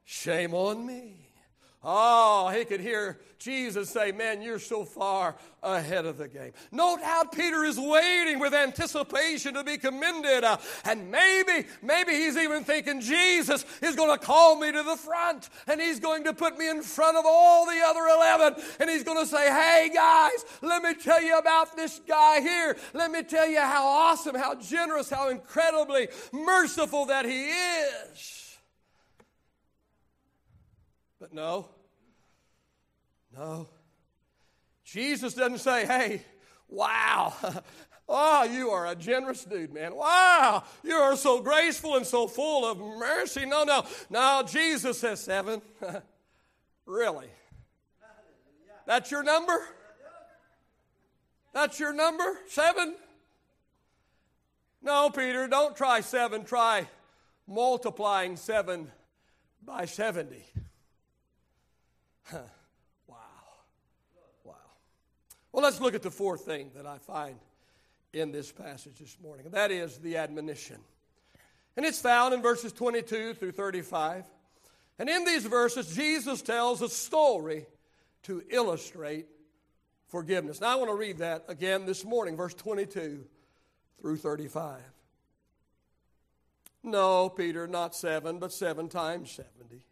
shame 0.03 0.53
on 0.53 0.85
me. 0.85 1.24
Oh, 1.87 2.49
he 2.49 2.65
could 2.65 2.81
hear 2.81 3.19
Jesus 3.37 3.91
say, 3.91 4.11
Man, 4.11 4.41
you're 4.41 4.57
so 4.57 4.85
far 4.85 5.35
ahead 5.61 6.07
of 6.07 6.17
the 6.17 6.27
game. 6.27 6.51
No 6.71 6.97
doubt 6.97 7.31
Peter 7.31 7.63
is 7.63 7.79
waiting 7.79 8.39
with 8.39 8.55
anticipation 8.55 9.53
to 9.53 9.63
be 9.63 9.77
commended. 9.77 10.43
Uh, 10.43 10.57
and 10.83 11.11
maybe, 11.11 11.67
maybe 11.83 12.13
he's 12.13 12.37
even 12.37 12.63
thinking 12.63 13.01
Jesus 13.01 13.63
is 13.83 13.95
going 13.95 14.17
to 14.17 14.25
call 14.25 14.55
me 14.55 14.71
to 14.71 14.81
the 14.81 14.95
front 14.95 15.49
and 15.67 15.79
he's 15.79 15.99
going 15.99 16.23
to 16.23 16.33
put 16.33 16.57
me 16.57 16.67
in 16.71 16.81
front 16.81 17.17
of 17.17 17.23
all 17.27 17.67
the 17.67 17.79
other 17.85 18.07
11 18.39 18.63
and 18.79 18.89
he's 18.89 19.03
going 19.03 19.23
to 19.23 19.27
say, 19.27 19.47
Hey 19.47 19.91
guys, 19.93 20.43
let 20.63 20.81
me 20.81 20.95
tell 20.95 21.21
you 21.21 21.37
about 21.37 21.75
this 21.75 22.01
guy 22.07 22.41
here. 22.41 22.75
Let 22.95 23.11
me 23.11 23.21
tell 23.21 23.47
you 23.47 23.61
how 23.61 23.85
awesome, 23.85 24.33
how 24.33 24.55
generous, 24.55 25.11
how 25.11 25.29
incredibly 25.29 26.07
merciful 26.31 27.05
that 27.05 27.25
he 27.25 27.49
is. 27.49 28.57
But 31.19 31.31
no, 31.31 31.69
no. 33.37 33.69
Jesus 34.83 35.33
doesn't 35.33 35.59
say, 35.59 35.85
hey, 35.85 36.21
wow. 36.69 37.33
Oh, 38.07 38.43
you 38.43 38.69
are 38.69 38.85
a 38.85 38.95
generous 38.95 39.43
dude, 39.45 39.73
man. 39.73 39.95
Wow, 39.95 40.63
you 40.83 40.93
are 40.93 41.15
so 41.15 41.41
graceful 41.41 41.95
and 41.95 42.05
so 42.05 42.27
full 42.27 42.63
of 42.63 42.77
mercy. 42.77 43.47
No, 43.47 43.63
no. 43.63 43.83
No, 44.11 44.43
Jesus 44.47 44.99
says 44.99 45.19
seven. 45.19 45.59
really? 46.85 47.29
That's 48.85 49.09
your 49.09 49.23
number? 49.23 49.57
That's 51.51 51.79
your 51.79 51.93
number? 51.93 52.37
Seven? 52.47 52.95
No, 54.83 55.09
Peter, 55.09 55.47
don't 55.47 55.75
try 55.75 56.01
seven. 56.01 56.43
Try 56.45 56.87
multiplying 57.47 58.35
seven 58.35 58.91
by 59.65 59.85
70. 59.85 60.43
Well, 65.55 65.63
let's 65.63 65.79
look 65.79 65.95
at 65.95 66.01
the 66.01 66.11
fourth 66.11 66.41
thing 66.41 66.71
that 66.75 66.85
I 66.85 66.97
find 66.97 67.37
in 68.11 68.33
this 68.33 68.51
passage 68.51 68.99
this 68.99 69.15
morning, 69.23 69.45
and 69.45 69.55
that 69.55 69.71
is 69.71 69.99
the 69.99 70.17
admonition. 70.17 70.75
And 71.77 71.85
it's 71.85 72.01
found 72.01 72.33
in 72.33 72.41
verses 72.41 72.73
22 72.73 73.35
through 73.35 73.53
35. 73.53 74.25
And 74.99 75.07
in 75.07 75.23
these 75.23 75.45
verses, 75.45 75.95
Jesus 75.95 76.41
tells 76.41 76.81
a 76.81 76.89
story 76.89 77.67
to 78.23 78.43
illustrate 78.49 79.27
forgiveness. 80.09 80.59
Now, 80.59 80.73
I 80.73 80.75
want 80.75 80.89
to 80.89 80.95
read 80.95 81.19
that 81.19 81.45
again 81.47 81.85
this 81.85 82.03
morning, 82.03 82.35
verse 82.35 82.53
22 82.53 83.23
through 84.01 84.17
35. 84.17 84.81
No, 86.83 87.29
Peter, 87.29 87.65
not 87.65 87.95
seven, 87.95 88.39
but 88.39 88.51
seven 88.51 88.89
times 88.89 89.31
70, 89.31 89.85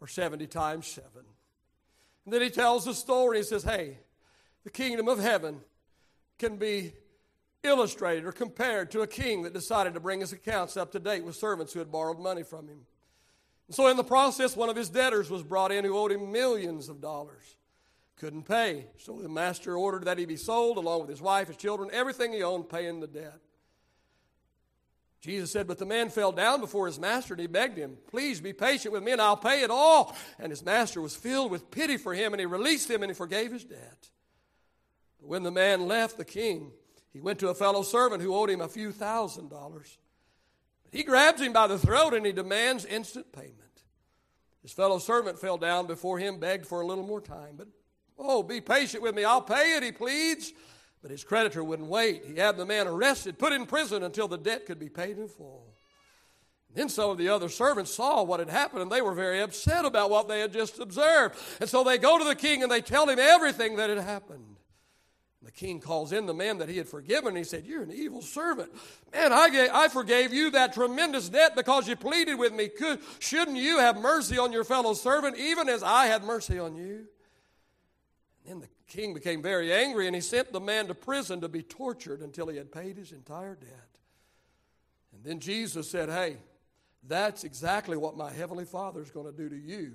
or 0.00 0.06
70 0.06 0.46
times 0.46 0.86
seven. 0.86 1.24
And 2.24 2.32
then 2.32 2.42
he 2.42 2.50
tells 2.50 2.84
the 2.84 2.94
story. 2.94 3.38
He 3.38 3.42
says, 3.42 3.64
Hey, 3.64 3.98
the 4.64 4.70
kingdom 4.70 5.08
of 5.08 5.18
heaven 5.18 5.60
can 6.38 6.56
be 6.56 6.92
illustrated 7.62 8.24
or 8.24 8.32
compared 8.32 8.90
to 8.90 9.02
a 9.02 9.06
king 9.06 9.42
that 9.42 9.52
decided 9.52 9.94
to 9.94 10.00
bring 10.00 10.20
his 10.20 10.32
accounts 10.32 10.76
up 10.76 10.92
to 10.92 10.98
date 10.98 11.24
with 11.24 11.36
servants 11.36 11.72
who 11.72 11.78
had 11.78 11.92
borrowed 11.92 12.18
money 12.18 12.42
from 12.42 12.68
him. 12.68 12.80
And 13.68 13.76
so, 13.76 13.86
in 13.86 13.96
the 13.96 14.04
process, 14.04 14.56
one 14.56 14.68
of 14.68 14.76
his 14.76 14.88
debtors 14.88 15.30
was 15.30 15.42
brought 15.42 15.72
in 15.72 15.84
who 15.84 15.96
owed 15.96 16.12
him 16.12 16.32
millions 16.32 16.88
of 16.88 17.00
dollars. 17.00 17.56
Couldn't 18.16 18.44
pay. 18.44 18.86
So 18.98 19.18
the 19.20 19.28
master 19.28 19.76
ordered 19.76 20.04
that 20.04 20.18
he 20.18 20.26
be 20.26 20.36
sold 20.36 20.76
along 20.76 21.00
with 21.00 21.10
his 21.10 21.20
wife, 21.20 21.48
his 21.48 21.56
children, 21.56 21.90
everything 21.92 22.32
he 22.32 22.42
owned, 22.42 22.68
paying 22.68 23.00
the 23.00 23.06
debt. 23.06 23.40
Jesus 25.20 25.50
said, 25.50 25.66
But 25.66 25.78
the 25.78 25.86
man 25.86 26.08
fell 26.08 26.30
down 26.30 26.60
before 26.60 26.86
his 26.86 27.00
master 27.00 27.34
and 27.34 27.40
he 27.40 27.46
begged 27.46 27.78
him, 27.78 27.96
Please 28.10 28.40
be 28.40 28.52
patient 28.52 28.92
with 28.92 29.02
me 29.02 29.12
and 29.12 29.20
I'll 29.20 29.36
pay 29.36 29.62
it 29.62 29.70
all. 29.70 30.14
And 30.38 30.50
his 30.50 30.64
master 30.64 31.00
was 31.00 31.16
filled 31.16 31.50
with 31.50 31.70
pity 31.70 31.96
for 31.96 32.12
him 32.12 32.32
and 32.32 32.40
he 32.40 32.46
released 32.46 32.90
him 32.90 33.02
and 33.02 33.10
he 33.10 33.14
forgave 33.14 33.52
his 33.52 33.64
debt. 33.64 34.10
When 35.22 35.42
the 35.42 35.50
man 35.50 35.86
left 35.86 36.16
the 36.16 36.24
king, 36.24 36.72
he 37.12 37.20
went 37.20 37.38
to 37.40 37.48
a 37.48 37.54
fellow 37.54 37.82
servant 37.82 38.22
who 38.22 38.34
owed 38.34 38.50
him 38.50 38.60
a 38.60 38.68
few 38.68 38.92
thousand 38.92 39.50
dollars. 39.50 39.98
He 40.90 41.02
grabs 41.04 41.40
him 41.40 41.52
by 41.52 41.66
the 41.66 41.78
throat 41.78 42.12
and 42.14 42.26
he 42.26 42.32
demands 42.32 42.84
instant 42.84 43.32
payment. 43.32 43.58
His 44.62 44.72
fellow 44.72 44.98
servant 44.98 45.38
fell 45.38 45.58
down 45.58 45.86
before 45.86 46.18
him, 46.18 46.38
begged 46.38 46.66
for 46.66 46.80
a 46.80 46.86
little 46.86 47.06
more 47.06 47.20
time. 47.20 47.54
But, 47.56 47.68
oh, 48.18 48.42
be 48.42 48.60
patient 48.60 49.02
with 49.02 49.14
me. 49.14 49.24
I'll 49.24 49.42
pay 49.42 49.76
it, 49.76 49.82
he 49.82 49.90
pleads. 49.90 50.52
But 51.00 51.10
his 51.10 51.24
creditor 51.24 51.64
wouldn't 51.64 51.88
wait. 51.88 52.24
He 52.24 52.36
had 52.36 52.56
the 52.56 52.66
man 52.66 52.86
arrested, 52.86 53.38
put 53.38 53.52
in 53.52 53.66
prison 53.66 54.04
until 54.04 54.28
the 54.28 54.38
debt 54.38 54.66
could 54.66 54.78
be 54.78 54.88
paid 54.88 55.18
in 55.18 55.26
full. 55.26 55.66
Then 56.74 56.88
some 56.88 57.10
of 57.10 57.18
the 57.18 57.28
other 57.28 57.48
servants 57.48 57.92
saw 57.92 58.22
what 58.22 58.38
had 58.40 58.48
happened 58.48 58.82
and 58.82 58.90
they 58.90 59.02
were 59.02 59.12
very 59.12 59.40
upset 59.40 59.84
about 59.84 60.10
what 60.10 60.28
they 60.28 60.40
had 60.40 60.52
just 60.52 60.78
observed. 60.78 61.36
And 61.60 61.68
so 61.68 61.84
they 61.84 61.98
go 61.98 62.18
to 62.18 62.24
the 62.24 62.36
king 62.36 62.62
and 62.62 62.70
they 62.70 62.80
tell 62.80 63.08
him 63.08 63.18
everything 63.18 63.76
that 63.76 63.90
had 63.90 63.98
happened. 63.98 64.56
The 65.44 65.50
king 65.50 65.80
calls 65.80 66.12
in 66.12 66.26
the 66.26 66.34
man 66.34 66.58
that 66.58 66.68
he 66.68 66.76
had 66.76 66.88
forgiven. 66.88 67.34
He 67.34 67.42
said, 67.42 67.66
You're 67.66 67.82
an 67.82 67.90
evil 67.90 68.22
servant. 68.22 68.70
Man, 69.12 69.32
I, 69.32 69.50
gave, 69.50 69.70
I 69.72 69.88
forgave 69.88 70.32
you 70.32 70.50
that 70.52 70.72
tremendous 70.72 71.28
debt 71.28 71.56
because 71.56 71.88
you 71.88 71.96
pleaded 71.96 72.36
with 72.36 72.52
me. 72.52 72.68
Could, 72.68 73.00
shouldn't 73.18 73.56
you 73.56 73.78
have 73.78 73.96
mercy 73.96 74.38
on 74.38 74.52
your 74.52 74.62
fellow 74.62 74.94
servant, 74.94 75.36
even 75.38 75.68
as 75.68 75.82
I 75.82 76.06
had 76.06 76.22
mercy 76.22 76.60
on 76.60 76.76
you? 76.76 77.06
And 78.44 78.46
then 78.46 78.60
the 78.60 78.68
king 78.86 79.14
became 79.14 79.42
very 79.42 79.72
angry 79.72 80.06
and 80.06 80.14
he 80.14 80.20
sent 80.22 80.52
the 80.52 80.60
man 80.60 80.86
to 80.86 80.94
prison 80.94 81.40
to 81.40 81.48
be 81.48 81.62
tortured 81.62 82.20
until 82.20 82.46
he 82.48 82.56
had 82.56 82.70
paid 82.70 82.96
his 82.96 83.10
entire 83.10 83.56
debt. 83.56 83.98
And 85.12 85.24
then 85.24 85.40
Jesus 85.40 85.90
said, 85.90 86.08
Hey, 86.08 86.36
that's 87.02 87.42
exactly 87.42 87.96
what 87.96 88.16
my 88.16 88.30
heavenly 88.30 88.64
Father 88.64 89.02
is 89.02 89.10
going 89.10 89.26
to 89.26 89.36
do 89.36 89.48
to 89.48 89.56
you 89.56 89.94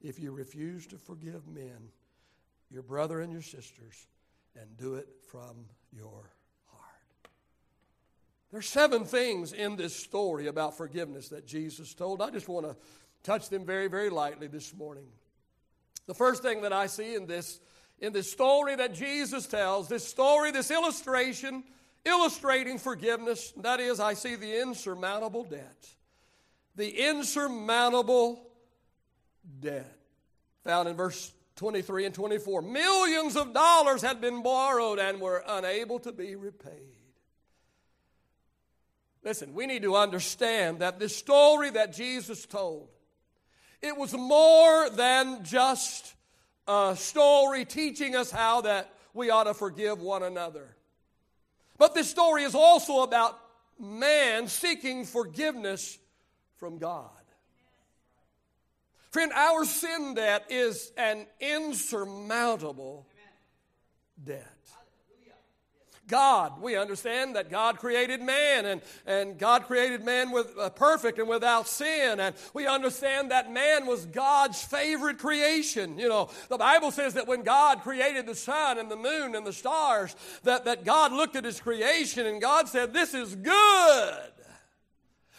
if 0.00 0.18
you 0.18 0.32
refuse 0.32 0.86
to 0.86 0.96
forgive 0.96 1.46
men, 1.46 1.90
your 2.70 2.82
brother 2.82 3.20
and 3.20 3.30
your 3.30 3.42
sisters 3.42 4.06
and 4.60 4.76
do 4.76 4.94
it 4.94 5.08
from 5.30 5.66
your 5.92 6.30
heart. 6.70 7.30
There's 8.52 8.68
seven 8.68 9.04
things 9.04 9.52
in 9.52 9.76
this 9.76 9.94
story 9.94 10.46
about 10.46 10.76
forgiveness 10.76 11.28
that 11.30 11.46
Jesus 11.46 11.94
told. 11.94 12.22
I 12.22 12.30
just 12.30 12.48
want 12.48 12.66
to 12.66 12.76
touch 13.22 13.48
them 13.48 13.64
very, 13.64 13.88
very 13.88 14.10
lightly 14.10 14.46
this 14.46 14.74
morning. 14.74 15.06
The 16.06 16.14
first 16.14 16.42
thing 16.42 16.62
that 16.62 16.72
I 16.72 16.86
see 16.86 17.14
in 17.14 17.26
this 17.26 17.60
in 17.98 18.12
this 18.12 18.30
story 18.30 18.76
that 18.76 18.94
Jesus 18.94 19.46
tells, 19.46 19.88
this 19.88 20.06
story, 20.06 20.50
this 20.50 20.70
illustration, 20.70 21.64
illustrating 22.04 22.78
forgiveness, 22.78 23.52
that 23.62 23.80
is, 23.80 24.00
I 24.00 24.14
see 24.14 24.36
the 24.36 24.60
insurmountable 24.60 25.44
debt. 25.44 25.88
The 26.76 27.08
insurmountable 27.08 28.46
debt. 29.60 29.96
Found 30.64 30.88
in 30.88 30.96
verse 30.96 31.32
23 31.56 32.06
and 32.06 32.14
24. 32.14 32.62
Millions 32.62 33.36
of 33.36 33.52
dollars 33.52 34.02
had 34.02 34.20
been 34.20 34.42
borrowed 34.42 34.98
and 34.98 35.20
were 35.20 35.42
unable 35.46 35.98
to 36.00 36.12
be 36.12 36.36
repaid. 36.36 36.96
Listen, 39.24 39.54
we 39.54 39.66
need 39.66 39.82
to 39.82 39.96
understand 39.96 40.78
that 40.78 40.98
this 40.98 41.16
story 41.16 41.70
that 41.70 41.92
Jesus 41.92 42.46
told, 42.46 42.88
it 43.82 43.96
was 43.96 44.12
more 44.12 44.88
than 44.90 45.42
just 45.44 46.14
a 46.68 46.94
story 46.96 47.64
teaching 47.64 48.14
us 48.14 48.30
how 48.30 48.60
that 48.60 48.92
we 49.14 49.30
ought 49.30 49.44
to 49.44 49.54
forgive 49.54 50.00
one 50.00 50.22
another. 50.22 50.76
But 51.78 51.94
this 51.94 52.08
story 52.08 52.44
is 52.44 52.54
also 52.54 53.00
about 53.00 53.38
man 53.80 54.48
seeking 54.48 55.04
forgiveness 55.04 55.98
from 56.56 56.78
God. 56.78 57.10
Friend, 59.16 59.32
our 59.32 59.64
sin 59.64 60.12
debt 60.12 60.44
is 60.50 60.92
an 60.98 61.24
insurmountable 61.40 63.06
debt. 64.22 64.52
God. 66.06 66.60
We 66.60 66.76
understand 66.76 67.34
that 67.34 67.50
God 67.50 67.78
created 67.78 68.20
man 68.20 68.66
and, 68.66 68.82
and 69.06 69.38
God 69.38 69.64
created 69.64 70.04
man 70.04 70.32
with 70.32 70.52
uh, 70.58 70.68
perfect 70.68 71.18
and 71.18 71.28
without 71.30 71.66
sin. 71.66 72.20
And 72.20 72.36
we 72.52 72.66
understand 72.66 73.30
that 73.30 73.50
man 73.50 73.86
was 73.86 74.04
God's 74.04 74.62
favorite 74.62 75.18
creation. 75.18 75.98
You 75.98 76.10
know, 76.10 76.28
the 76.50 76.58
Bible 76.58 76.90
says 76.90 77.14
that 77.14 77.26
when 77.26 77.42
God 77.42 77.80
created 77.80 78.26
the 78.26 78.34
sun 78.34 78.78
and 78.78 78.90
the 78.90 78.96
moon 78.96 79.34
and 79.34 79.46
the 79.46 79.52
stars, 79.54 80.14
that, 80.42 80.66
that 80.66 80.84
God 80.84 81.12
looked 81.12 81.36
at 81.36 81.44
his 81.44 81.58
creation 81.58 82.26
and 82.26 82.38
God 82.38 82.68
said, 82.68 82.92
This 82.92 83.14
is 83.14 83.34
good. 83.34 84.32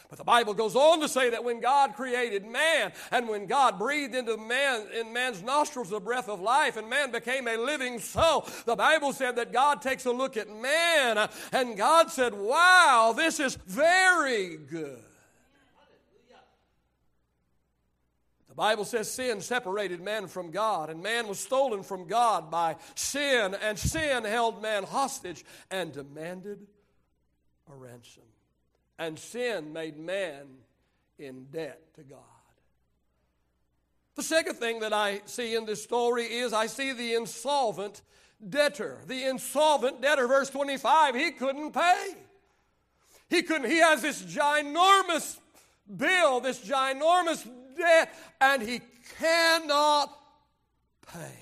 But 0.10 0.18
the 0.18 0.24
Bible 0.24 0.54
goes 0.54 0.76
on 0.76 1.02
to 1.02 1.10
say 1.10 1.32
that 1.32 1.44
when 1.44 1.60
God 1.60 1.96
created 1.96 2.46
man 2.46 2.94
and 3.12 3.28
when 3.28 3.46
God 3.46 3.78
breathed 3.78 4.16
into 4.16 4.38
man 4.38 4.88
in 4.98 5.12
man's 5.12 5.44
nostrils 5.44 5.90
the 5.90 6.00
breath 6.00 6.30
of 6.30 6.40
life 6.40 6.78
and 6.78 6.90
man 6.90 7.12
became 7.12 7.48
a 7.48 7.58
living 7.58 8.00
soul, 8.00 8.48
the 8.66 8.76
Bible 8.76 9.12
said 9.12 9.36
that 9.36 9.52
God 9.52 9.82
takes 9.82 10.06
a 10.06 10.12
look 10.12 10.38
at 10.38 10.50
man 10.50 11.28
and 11.52 11.76
God 11.76 12.10
said, 12.10 12.34
"Wow, 12.34 13.14
this 13.18 13.40
is 13.42 13.56
very 13.56 14.56
good." 14.56 15.04
The 18.48 18.56
Bible 18.56 18.86
says 18.86 19.12
sin 19.12 19.42
separated 19.42 20.02
man 20.02 20.28
from 20.28 20.50
God, 20.50 20.90
and 20.90 21.04
man 21.04 21.28
was 21.28 21.38
stolen 21.38 21.84
from 21.84 22.08
God 22.08 22.50
by 22.50 22.78
sin, 22.96 23.54
and 23.54 23.78
sin 23.78 24.24
held 24.24 24.64
man 24.64 24.84
hostage 24.84 25.46
and 25.70 25.92
demanded 25.92 26.66
a 27.70 27.76
ransom 27.76 28.24
and 29.00 29.18
sin 29.18 29.74
made 29.74 29.98
man 29.98 30.48
in 31.20 31.46
debt 31.46 31.94
to 31.96 32.04
God. 32.04 32.20
The 34.16 34.24
second 34.24 34.56
thing 34.56 34.80
that 34.80 34.94
I 34.94 35.22
see 35.26 35.56
in 35.56 35.66
this 35.66 35.84
story 35.84 36.26
is 36.26 36.52
I 36.52 36.66
see 36.66 36.92
the 36.92 37.14
insolvent 37.14 38.02
debtor. 38.50 38.98
The 39.06 39.26
insolvent 39.26 40.02
debtor, 40.02 40.28
verse 40.28 40.50
25, 40.50 41.16
he 41.16 41.32
couldn't 41.32 41.72
pay. 41.72 42.16
He 43.30 43.44
couldn't, 43.44 43.70
he 43.70 43.78
has 43.78 44.02
this 44.02 44.24
ginormous 44.24 45.38
bill, 45.96 46.40
this 46.40 46.60
ginormous 46.60 47.48
debt, 47.78 48.14
and 48.42 48.62
he 48.62 48.82
cannot 49.20 50.18
pay. 51.14 51.34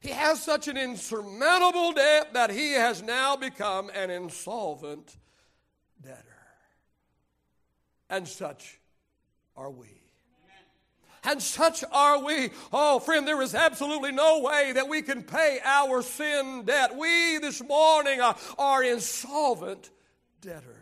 He 0.00 0.08
has 0.08 0.42
such 0.42 0.66
an 0.66 0.76
insurmountable 0.76 1.92
debt 1.92 2.34
that 2.34 2.50
he 2.50 2.72
has 2.72 3.02
now 3.02 3.36
become 3.36 3.88
an 3.94 4.10
insolvent 4.10 5.16
debtor 6.02 6.31
and 8.12 8.28
such 8.28 8.78
are 9.56 9.70
we. 9.70 9.88
And 11.24 11.40
such 11.40 11.82
are 11.90 12.22
we. 12.22 12.50
Oh, 12.72 12.98
friend, 12.98 13.26
there 13.26 13.40
is 13.42 13.54
absolutely 13.54 14.12
no 14.12 14.40
way 14.40 14.72
that 14.72 14.88
we 14.88 15.02
can 15.02 15.22
pay 15.22 15.60
our 15.64 16.02
sin 16.02 16.64
debt. 16.64 16.96
We 16.96 17.38
this 17.38 17.62
morning 17.62 18.20
are, 18.20 18.36
are 18.58 18.84
insolvent 18.84 19.90
debtors. 20.40 20.76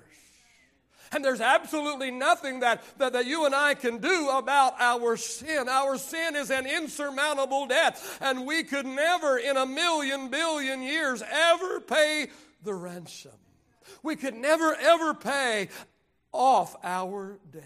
And 1.13 1.25
there's 1.25 1.41
absolutely 1.41 2.11
nothing 2.11 2.61
that, 2.61 2.83
that, 2.99 3.13
that, 3.13 3.27
you 3.27 3.45
and 3.45 3.55
I 3.55 3.75
can 3.75 3.99
do 3.99 4.31
about 4.31 4.75
our 4.81 5.17
sin. 5.17 5.69
Our 5.69 5.99
sin 5.99 6.37
is 6.37 6.51
an 6.51 6.67
insurmountable 6.67 7.67
debt, 7.67 8.01
and 8.21 8.47
we 8.47 8.63
could 8.63 8.87
never, 8.87 9.37
in 9.37 9.57
a 9.57 9.67
million 9.67 10.31
billion 10.31 10.83
years, 10.83 11.23
ever 11.29 11.81
pay 11.81 12.29
the 12.63 12.75
ransom. 12.75 13.33
We 14.05 14.15
could 14.15 14.35
never, 14.35 14.75
ever 14.75 15.15
pay 15.15 15.69
off 16.33 16.77
our 16.83 17.39
debt. 17.53 17.65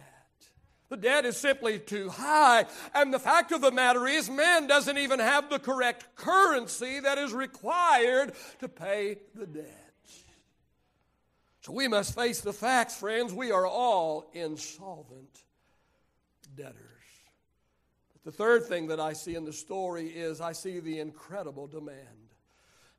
The 0.90 0.96
debt 0.96 1.24
is 1.24 1.36
simply 1.36 1.78
too 1.78 2.08
high. 2.08 2.66
And 2.94 3.12
the 3.12 3.18
fact 3.18 3.52
of 3.52 3.60
the 3.60 3.72
matter 3.72 4.06
is, 4.06 4.30
man 4.30 4.66
doesn't 4.66 4.98
even 4.98 5.18
have 5.18 5.50
the 5.50 5.58
correct 5.58 6.14
currency 6.14 7.00
that 7.00 7.18
is 7.18 7.32
required 7.32 8.32
to 8.60 8.68
pay 8.68 9.18
the 9.34 9.46
debt. 9.46 9.92
So 11.62 11.72
we 11.72 11.88
must 11.88 12.14
face 12.14 12.42
the 12.42 12.52
facts, 12.52 12.96
friends. 12.96 13.32
We 13.32 13.50
are 13.50 13.66
all 13.66 14.30
insolvent 14.34 15.42
debtors. 16.54 16.78
The 18.24 18.32
third 18.32 18.66
thing 18.66 18.88
that 18.88 19.00
I 19.00 19.14
see 19.14 19.34
in 19.34 19.44
the 19.44 19.52
story 19.52 20.08
is 20.08 20.40
I 20.40 20.52
see 20.52 20.80
the 20.80 21.00
incredible 21.00 21.66
demand. 21.66 22.23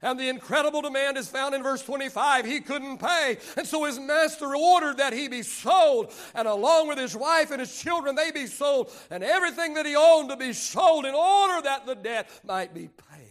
And 0.05 0.19
the 0.19 0.29
incredible 0.29 0.83
demand 0.83 1.17
is 1.17 1.27
found 1.27 1.55
in 1.55 1.63
verse 1.63 1.81
25. 1.81 2.45
He 2.45 2.59
couldn't 2.59 2.99
pay. 2.99 3.39
And 3.57 3.65
so 3.65 3.85
his 3.85 3.99
master 3.99 4.55
ordered 4.55 4.97
that 4.97 5.13
he 5.13 5.27
be 5.27 5.41
sold. 5.41 6.13
And 6.35 6.47
along 6.47 6.89
with 6.89 6.99
his 6.99 7.17
wife 7.17 7.49
and 7.49 7.59
his 7.59 7.75
children, 7.75 8.13
they 8.13 8.29
be 8.29 8.45
sold. 8.45 8.91
And 9.09 9.23
everything 9.23 9.73
that 9.73 9.85
he 9.87 9.95
owned 9.95 10.29
to 10.29 10.37
be 10.37 10.53
sold 10.53 11.05
in 11.05 11.15
order 11.15 11.63
that 11.63 11.87
the 11.87 11.95
debt 11.95 12.29
might 12.45 12.71
be 12.71 12.87
paid. 12.87 13.25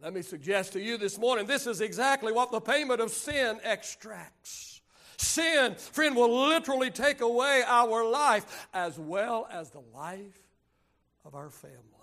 Let 0.00 0.14
me 0.14 0.22
suggest 0.22 0.74
to 0.74 0.80
you 0.80 0.98
this 0.98 1.18
morning 1.18 1.46
this 1.46 1.66
is 1.66 1.80
exactly 1.80 2.32
what 2.32 2.52
the 2.52 2.60
payment 2.60 3.00
of 3.00 3.10
sin 3.10 3.58
extracts. 3.64 4.82
Sin, 5.16 5.74
friend, 5.74 6.14
will 6.14 6.46
literally 6.48 6.92
take 6.92 7.22
away 7.22 7.64
our 7.66 8.08
life 8.08 8.68
as 8.72 9.00
well 9.00 9.48
as 9.50 9.70
the 9.70 9.82
life 9.92 10.38
of 11.24 11.34
our 11.34 11.50
family. 11.50 11.93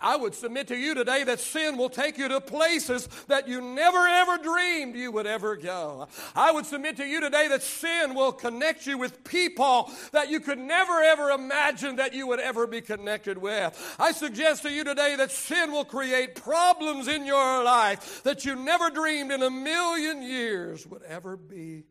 I 0.00 0.16
would 0.16 0.34
submit 0.34 0.68
to 0.68 0.76
you 0.76 0.94
today 0.94 1.24
that 1.24 1.40
sin 1.40 1.76
will 1.76 1.88
take 1.88 2.18
you 2.18 2.28
to 2.28 2.40
places 2.40 3.08
that 3.26 3.48
you 3.48 3.60
never 3.60 3.98
ever 3.98 4.38
dreamed 4.38 4.94
you 4.94 5.10
would 5.10 5.26
ever 5.26 5.56
go. 5.56 6.06
I 6.36 6.52
would 6.52 6.66
submit 6.66 6.98
to 6.98 7.06
you 7.06 7.20
today 7.20 7.48
that 7.48 7.62
sin 7.62 8.14
will 8.14 8.30
connect 8.30 8.86
you 8.86 8.96
with 8.96 9.24
people 9.24 9.90
that 10.12 10.30
you 10.30 10.38
could 10.38 10.58
never 10.58 11.02
ever 11.02 11.30
imagine 11.30 11.96
that 11.96 12.14
you 12.14 12.28
would 12.28 12.38
ever 12.38 12.68
be 12.68 12.80
connected 12.80 13.38
with. 13.38 13.96
I 13.98 14.12
suggest 14.12 14.62
to 14.62 14.70
you 14.70 14.84
today 14.84 15.16
that 15.16 15.32
sin 15.32 15.72
will 15.72 15.84
create 15.84 16.36
problems 16.36 17.08
in 17.08 17.24
your 17.24 17.64
life 17.64 18.22
that 18.22 18.44
you 18.44 18.54
never 18.54 18.90
dreamed 18.90 19.32
in 19.32 19.42
a 19.42 19.50
million 19.50 20.22
years 20.22 20.86
would 20.86 21.02
ever 21.02 21.36
be 21.36 21.84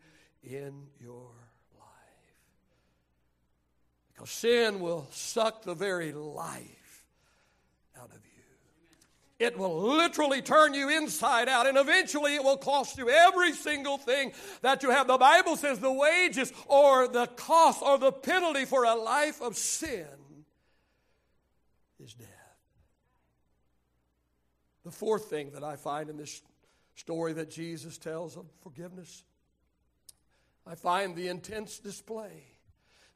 in 0.43 0.87
your 1.01 1.31
life. 1.77 1.87
Because 4.13 4.29
sin 4.29 4.79
will 4.79 5.07
suck 5.11 5.63
the 5.63 5.75
very 5.75 6.13
life 6.13 6.76
it 9.39 9.57
will 9.57 9.79
literally 9.79 10.41
turn 10.41 10.73
you 10.73 10.89
inside 10.89 11.47
out, 11.47 11.67
and 11.67 11.77
eventually 11.77 12.35
it 12.35 12.43
will 12.43 12.57
cost 12.57 12.97
you 12.97 13.09
every 13.09 13.53
single 13.53 13.97
thing 13.97 14.31
that 14.61 14.81
you 14.81 14.89
have. 14.89 15.07
The 15.07 15.17
Bible 15.17 15.55
says 15.55 15.79
the 15.79 15.91
wages 15.91 16.51
or 16.67 17.07
the 17.07 17.27
cost 17.27 17.81
or 17.83 17.97
the 17.97 18.11
penalty 18.11 18.65
for 18.65 18.83
a 18.83 18.95
life 18.95 19.41
of 19.41 19.55
sin 19.55 20.07
is 22.03 22.13
death. 22.13 22.27
The 24.83 24.91
fourth 24.91 25.25
thing 25.25 25.51
that 25.51 25.63
I 25.63 25.75
find 25.75 26.09
in 26.09 26.17
this 26.17 26.41
story 26.95 27.33
that 27.33 27.51
Jesus 27.51 27.97
tells 27.97 28.37
of 28.37 28.45
forgiveness, 28.61 29.23
I 30.65 30.75
find 30.75 31.15
the 31.15 31.27
intense 31.27 31.77
display 31.77 32.56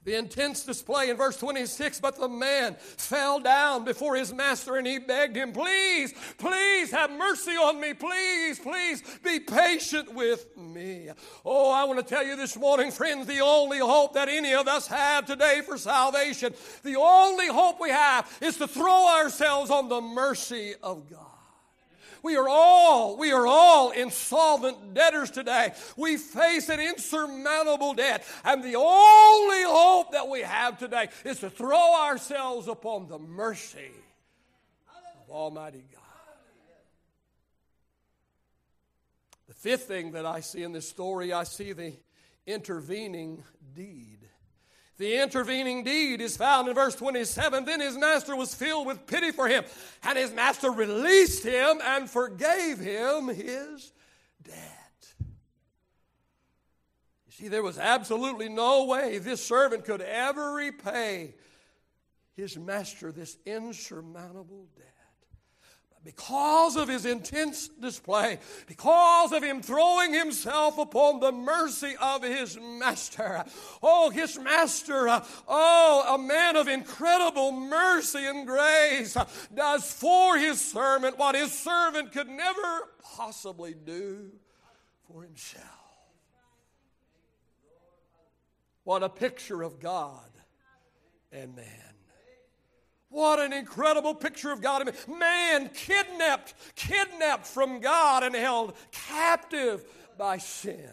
the 0.04 0.16
intense 0.16 0.64
display 0.64 1.10
in 1.10 1.18
verse 1.18 1.38
26 1.38 2.00
but 2.00 2.18
the 2.18 2.28
man 2.28 2.76
fell 2.80 3.40
down 3.40 3.86
before 3.86 4.16
his 4.16 4.34
master 4.34 4.78
and 4.78 4.88
he 4.88 4.98
begged 4.98 5.36
him, 5.36 5.52
Please, 5.52 6.14
please 6.38 6.92
have 6.92 7.12
mercy 7.12 7.52
on 7.52 7.80
me. 7.80 7.94
Please, 7.94 8.60
please 8.60 9.04
be 9.24 9.40
patient 9.40 10.14
with 10.14 10.56
me. 10.58 11.10
Oh, 11.46 11.72
I 11.72 11.84
want 11.84 12.00
to 12.00 12.06
tell 12.06 12.26
you 12.26 12.36
this 12.36 12.58
morning, 12.58 12.92
friends, 12.92 13.28
the 13.28 13.42
only 13.42 13.80
hope 13.80 14.14
that 14.14 14.30
any 14.30 14.54
of 14.54 14.68
us 14.68 14.88
have 14.88 15.26
today 15.26 15.62
for 15.66 15.78
salvation, 15.78 16.54
the 16.84 16.96
only 16.96 17.48
hope 17.48 17.80
we 17.80 17.90
have 17.90 18.38
is 18.42 18.58
to 18.58 18.68
throw 18.68 19.08
ourselves 19.08 19.70
on 19.70 19.90
the 19.90 20.02
mercy 20.02 20.74
of 20.82 21.10
God. 21.10 21.31
We 22.24 22.36
are 22.36 22.48
all, 22.48 23.18
we 23.18 23.32
are 23.32 23.48
all 23.48 23.92
insolvent 23.92 24.94
debtors 24.94 25.32
today. 25.32 25.74
We 25.98 26.18
face 26.18 26.70
an 26.70 26.80
insurmountable 26.80 27.94
debt. 27.94 28.24
And 28.46 28.64
the 28.64 28.76
only 28.76 29.64
hope 29.64 30.12
that 30.12 30.28
we 30.28 30.42
have 30.42 30.78
today 30.78 31.10
is 31.26 31.40
to 31.40 31.50
throw 31.50 31.96
ourselves 32.02 32.68
upon 32.68 33.08
the 33.08 33.18
mercy 33.18 33.92
of 35.24 35.32
Almighty 35.32 35.84
God. 35.92 36.02
The 39.48 39.54
fifth 39.54 39.84
thing 39.84 40.12
that 40.12 40.26
I 40.26 40.40
see 40.42 40.64
in 40.64 40.72
this 40.72 40.88
story, 40.88 41.34
I 41.34 41.44
see 41.44 41.74
the 41.74 41.94
intervening 42.46 43.44
deed. 43.76 44.21
The 45.02 45.20
intervening 45.20 45.84
deed 45.84 46.22
is 46.22 46.38
found 46.38 46.68
in 46.68 46.76
verse 46.76 46.94
27. 46.94 47.66
Then 47.66 47.80
his 47.80 47.98
master 47.98 48.36
was 48.36 48.54
filled 48.54 48.86
with 48.86 49.08
pity 49.08 49.32
for 49.32 49.48
him, 49.48 49.64
and 50.04 50.16
his 50.16 50.32
master 50.32 50.70
released 50.70 51.44
him 51.44 51.82
and 51.84 52.08
forgave 52.08 52.78
him 52.78 53.28
his 53.30 53.94
debt. 54.44 55.14
You 57.26 57.32
see, 57.32 57.48
there 57.48 57.64
was 57.64 57.80
absolutely 57.80 58.48
no 58.48 58.86
way 58.86 59.18
this 59.18 59.44
servant 59.44 59.86
could 59.86 60.02
ever 60.02 60.54
repay 60.54 61.34
his 62.36 62.56
master 62.56 63.12
this 63.12 63.38
insurmountable 63.44 64.68
debt. 64.78 64.91
Because 66.04 66.76
of 66.76 66.88
his 66.88 67.06
intense 67.06 67.68
display, 67.68 68.40
because 68.68 69.32
of 69.32 69.44
him 69.44 69.62
throwing 69.62 70.14
himself 70.14 70.78
upon 70.78 71.20
the 71.20 71.32
mercy 71.32 71.94
of 72.02 72.24
his 72.24 72.58
master. 72.60 73.46
Oh, 73.84 74.10
his 74.10 74.40
master, 74.40 75.08
uh, 75.08 75.24
oh, 75.48 76.16
a 76.16 76.18
man 76.18 76.56
of 76.56 76.68
incredible 76.68 77.52
mercy 77.52 78.26
and 78.26 78.48
grace, 78.48 79.16
uh, 79.16 79.28
does 79.54 79.92
for 79.92 80.38
his 80.38 80.60
servant 80.60 81.20
what 81.20 81.36
his 81.36 81.52
servant 81.52 82.12
could 82.12 82.30
never 82.30 82.90
possibly 83.16 83.74
do 83.74 84.32
for 85.08 85.22
himself. 85.22 85.66
What 88.84 89.04
a 89.04 89.10
picture 89.10 89.62
of 89.62 89.80
God 89.80 90.30
and 91.32 91.56
man. 91.56 91.91
What 93.12 93.40
an 93.40 93.52
incredible 93.52 94.16
picture 94.16 94.52
of 94.52 94.62
God. 94.62 94.90
Man 95.08 95.70
kidnapped, 95.74 96.54
kidnapped 96.76 97.46
from 97.46 97.82
God 97.82 98.24
and 98.24 98.34
held 98.34 98.74
captive 98.92 99.86
by 100.18 100.38
sin. 100.38 100.90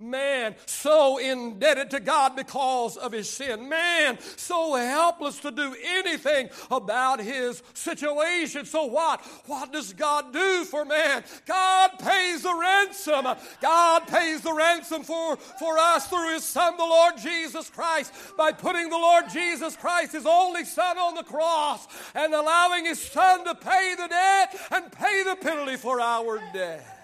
Man, 0.00 0.54
so 0.64 1.18
indebted 1.18 1.90
to 1.90 1.98
God 1.98 2.36
because 2.36 2.96
of 2.96 3.10
his 3.10 3.28
sin. 3.28 3.68
Man, 3.68 4.16
so 4.36 4.76
helpless 4.76 5.40
to 5.40 5.50
do 5.50 5.74
anything 5.84 6.50
about 6.70 7.18
his 7.18 7.64
situation. 7.74 8.64
So 8.64 8.84
what? 8.84 9.20
What 9.46 9.72
does 9.72 9.92
God 9.92 10.32
do 10.32 10.64
for 10.66 10.84
man? 10.84 11.24
God 11.46 11.98
pays 11.98 12.42
the 12.42 12.54
ransom. 12.54 13.26
God 13.60 14.06
pays 14.06 14.40
the 14.42 14.52
ransom 14.52 15.02
for, 15.02 15.36
for 15.36 15.76
us 15.78 16.06
through 16.06 16.32
his 16.34 16.44
son, 16.44 16.76
the 16.76 16.84
Lord 16.84 17.14
Jesus 17.18 17.68
Christ, 17.68 18.12
by 18.36 18.52
putting 18.52 18.90
the 18.90 18.96
Lord 18.96 19.24
Jesus 19.28 19.74
Christ, 19.74 20.12
his 20.12 20.26
only 20.26 20.64
son, 20.64 20.96
on 20.96 21.16
the 21.16 21.24
cross 21.24 21.88
and 22.14 22.32
allowing 22.32 22.84
his 22.84 23.00
son 23.00 23.44
to 23.44 23.54
pay 23.56 23.94
the 23.96 24.06
debt 24.06 24.56
and 24.70 24.92
pay 24.92 25.24
the 25.24 25.34
penalty 25.34 25.76
for 25.76 26.00
our 26.00 26.40
debt. 26.52 26.97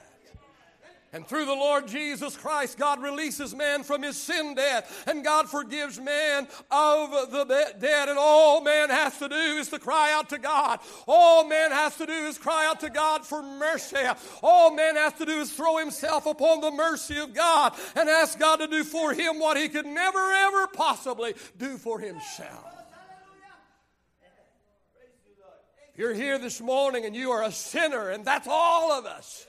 And 1.14 1.24
through 1.24 1.44
the 1.44 1.52
Lord 1.52 1.86
Jesus 1.86 2.36
Christ, 2.36 2.76
God 2.76 3.00
releases 3.00 3.54
man 3.54 3.84
from 3.84 4.02
his 4.02 4.16
sin 4.16 4.56
debt, 4.56 4.90
and 5.06 5.22
God 5.22 5.48
forgives 5.48 6.00
man 6.00 6.48
of 6.72 7.30
the 7.30 7.44
debt. 7.78 8.08
And 8.08 8.18
all 8.18 8.60
man 8.60 8.90
has 8.90 9.16
to 9.18 9.28
do 9.28 9.36
is 9.36 9.68
to 9.68 9.78
cry 9.78 10.12
out 10.12 10.30
to 10.30 10.38
God. 10.38 10.80
All 11.06 11.46
man 11.46 11.70
has 11.70 11.96
to 11.98 12.06
do 12.06 12.12
is 12.12 12.36
cry 12.36 12.66
out 12.66 12.80
to 12.80 12.90
God 12.90 13.24
for 13.24 13.44
mercy. 13.44 13.96
All 14.42 14.74
man 14.74 14.96
has 14.96 15.12
to 15.14 15.24
do 15.24 15.40
is 15.40 15.52
throw 15.52 15.76
himself 15.78 16.26
upon 16.26 16.60
the 16.60 16.72
mercy 16.72 17.20
of 17.20 17.32
God 17.32 17.74
and 17.94 18.08
ask 18.08 18.36
God 18.36 18.56
to 18.56 18.66
do 18.66 18.82
for 18.82 19.14
him 19.14 19.38
what 19.38 19.56
he 19.56 19.68
could 19.68 19.86
never, 19.86 20.18
ever 20.18 20.66
possibly 20.66 21.34
do 21.56 21.78
for 21.78 22.00
himself. 22.00 22.74
You're 25.94 26.14
here 26.14 26.40
this 26.40 26.60
morning 26.60 27.04
and 27.04 27.14
you 27.14 27.30
are 27.30 27.44
a 27.44 27.52
sinner, 27.52 28.08
and 28.08 28.24
that's 28.24 28.48
all 28.50 28.90
of 28.90 29.06
us. 29.06 29.46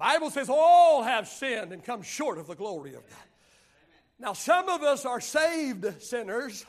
Bible 0.00 0.30
says 0.30 0.48
all 0.48 1.02
have 1.02 1.28
sinned 1.28 1.74
and 1.74 1.84
come 1.84 2.00
short 2.00 2.38
of 2.38 2.46
the 2.46 2.54
glory 2.54 2.94
of 2.94 3.06
God. 3.06 3.18
Now, 4.18 4.32
some 4.32 4.70
of 4.70 4.82
us 4.82 5.04
are 5.04 5.20
saved 5.20 6.02
sinners. 6.02 6.64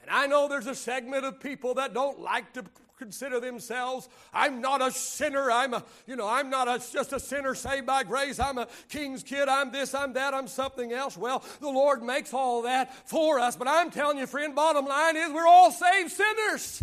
And 0.00 0.10
I 0.10 0.26
know 0.26 0.48
there's 0.48 0.66
a 0.66 0.74
segment 0.74 1.26
of 1.26 1.38
people 1.38 1.74
that 1.74 1.92
don't 1.92 2.20
like 2.20 2.54
to 2.54 2.64
consider 2.98 3.40
themselves 3.40 4.08
i'm 4.32 4.62
not 4.62 4.80
a 4.80 4.90
sinner 4.90 5.50
i'm 5.50 5.74
a 5.74 5.84
you 6.06 6.16
know 6.16 6.26
i'm 6.26 6.48
not 6.48 6.66
a, 6.66 6.82
just 6.90 7.12
a 7.12 7.20
sinner 7.20 7.54
saved 7.54 7.84
by 7.84 8.02
grace 8.02 8.40
i'm 8.40 8.56
a 8.56 8.66
king's 8.88 9.22
kid 9.22 9.50
i'm 9.50 9.70
this 9.70 9.94
i'm 9.94 10.14
that 10.14 10.32
i'm 10.32 10.48
something 10.48 10.94
else 10.94 11.14
well 11.14 11.44
the 11.60 11.68
lord 11.68 12.02
makes 12.02 12.32
all 12.32 12.62
that 12.62 12.94
for 13.06 13.38
us 13.38 13.54
but 13.54 13.68
i'm 13.68 13.90
telling 13.90 14.16
you 14.16 14.26
friend 14.26 14.54
bottom 14.54 14.86
line 14.86 15.14
is 15.14 15.30
we're 15.30 15.46
all 15.46 15.70
saved 15.70 16.10
sinners 16.10 16.82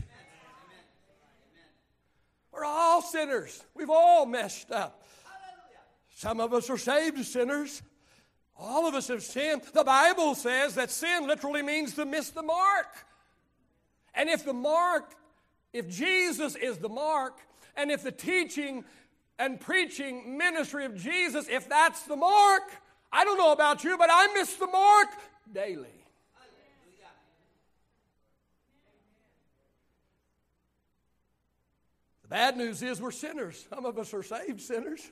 we're 2.63 2.69
all 2.69 3.01
sinners. 3.01 3.61
We've 3.75 3.89
all 3.89 4.25
messed 4.25 4.71
up. 4.71 5.03
Some 6.15 6.39
of 6.39 6.53
us 6.53 6.69
are 6.69 6.77
saved 6.77 7.25
sinners. 7.25 7.81
All 8.57 8.87
of 8.87 8.95
us 8.95 9.09
have 9.09 9.21
sinned. 9.21 9.63
The 9.73 9.83
Bible 9.83 10.33
says 10.33 10.75
that 10.75 10.89
sin 10.89 11.27
literally 11.27 11.61
means 11.61 11.95
to 11.95 12.05
miss 12.05 12.29
the 12.29 12.41
mark. 12.41 12.87
And 14.13 14.29
if 14.29 14.45
the 14.45 14.53
mark, 14.53 15.13
if 15.73 15.89
Jesus 15.89 16.55
is 16.55 16.77
the 16.77 16.87
mark, 16.87 17.37
and 17.75 17.91
if 17.91 18.01
the 18.01 18.13
teaching 18.13 18.85
and 19.37 19.59
preaching 19.59 20.37
ministry 20.37 20.85
of 20.85 20.95
Jesus, 20.95 21.49
if 21.49 21.67
that's 21.67 22.03
the 22.03 22.15
mark, 22.15 22.63
I 23.11 23.25
don't 23.25 23.37
know 23.37 23.51
about 23.51 23.83
you, 23.83 23.97
but 23.97 24.07
I 24.09 24.33
miss 24.35 24.53
the 24.55 24.67
mark 24.67 25.09
daily. 25.51 26.02
Bad 32.33 32.57
news 32.57 32.81
is 32.81 32.99
we're 32.99 33.11
sinners. 33.11 33.67
Some 33.69 33.85
of 33.85 33.99
us 33.99 34.11
are 34.11 34.23
saved 34.23 34.59
sinners. 34.59 35.11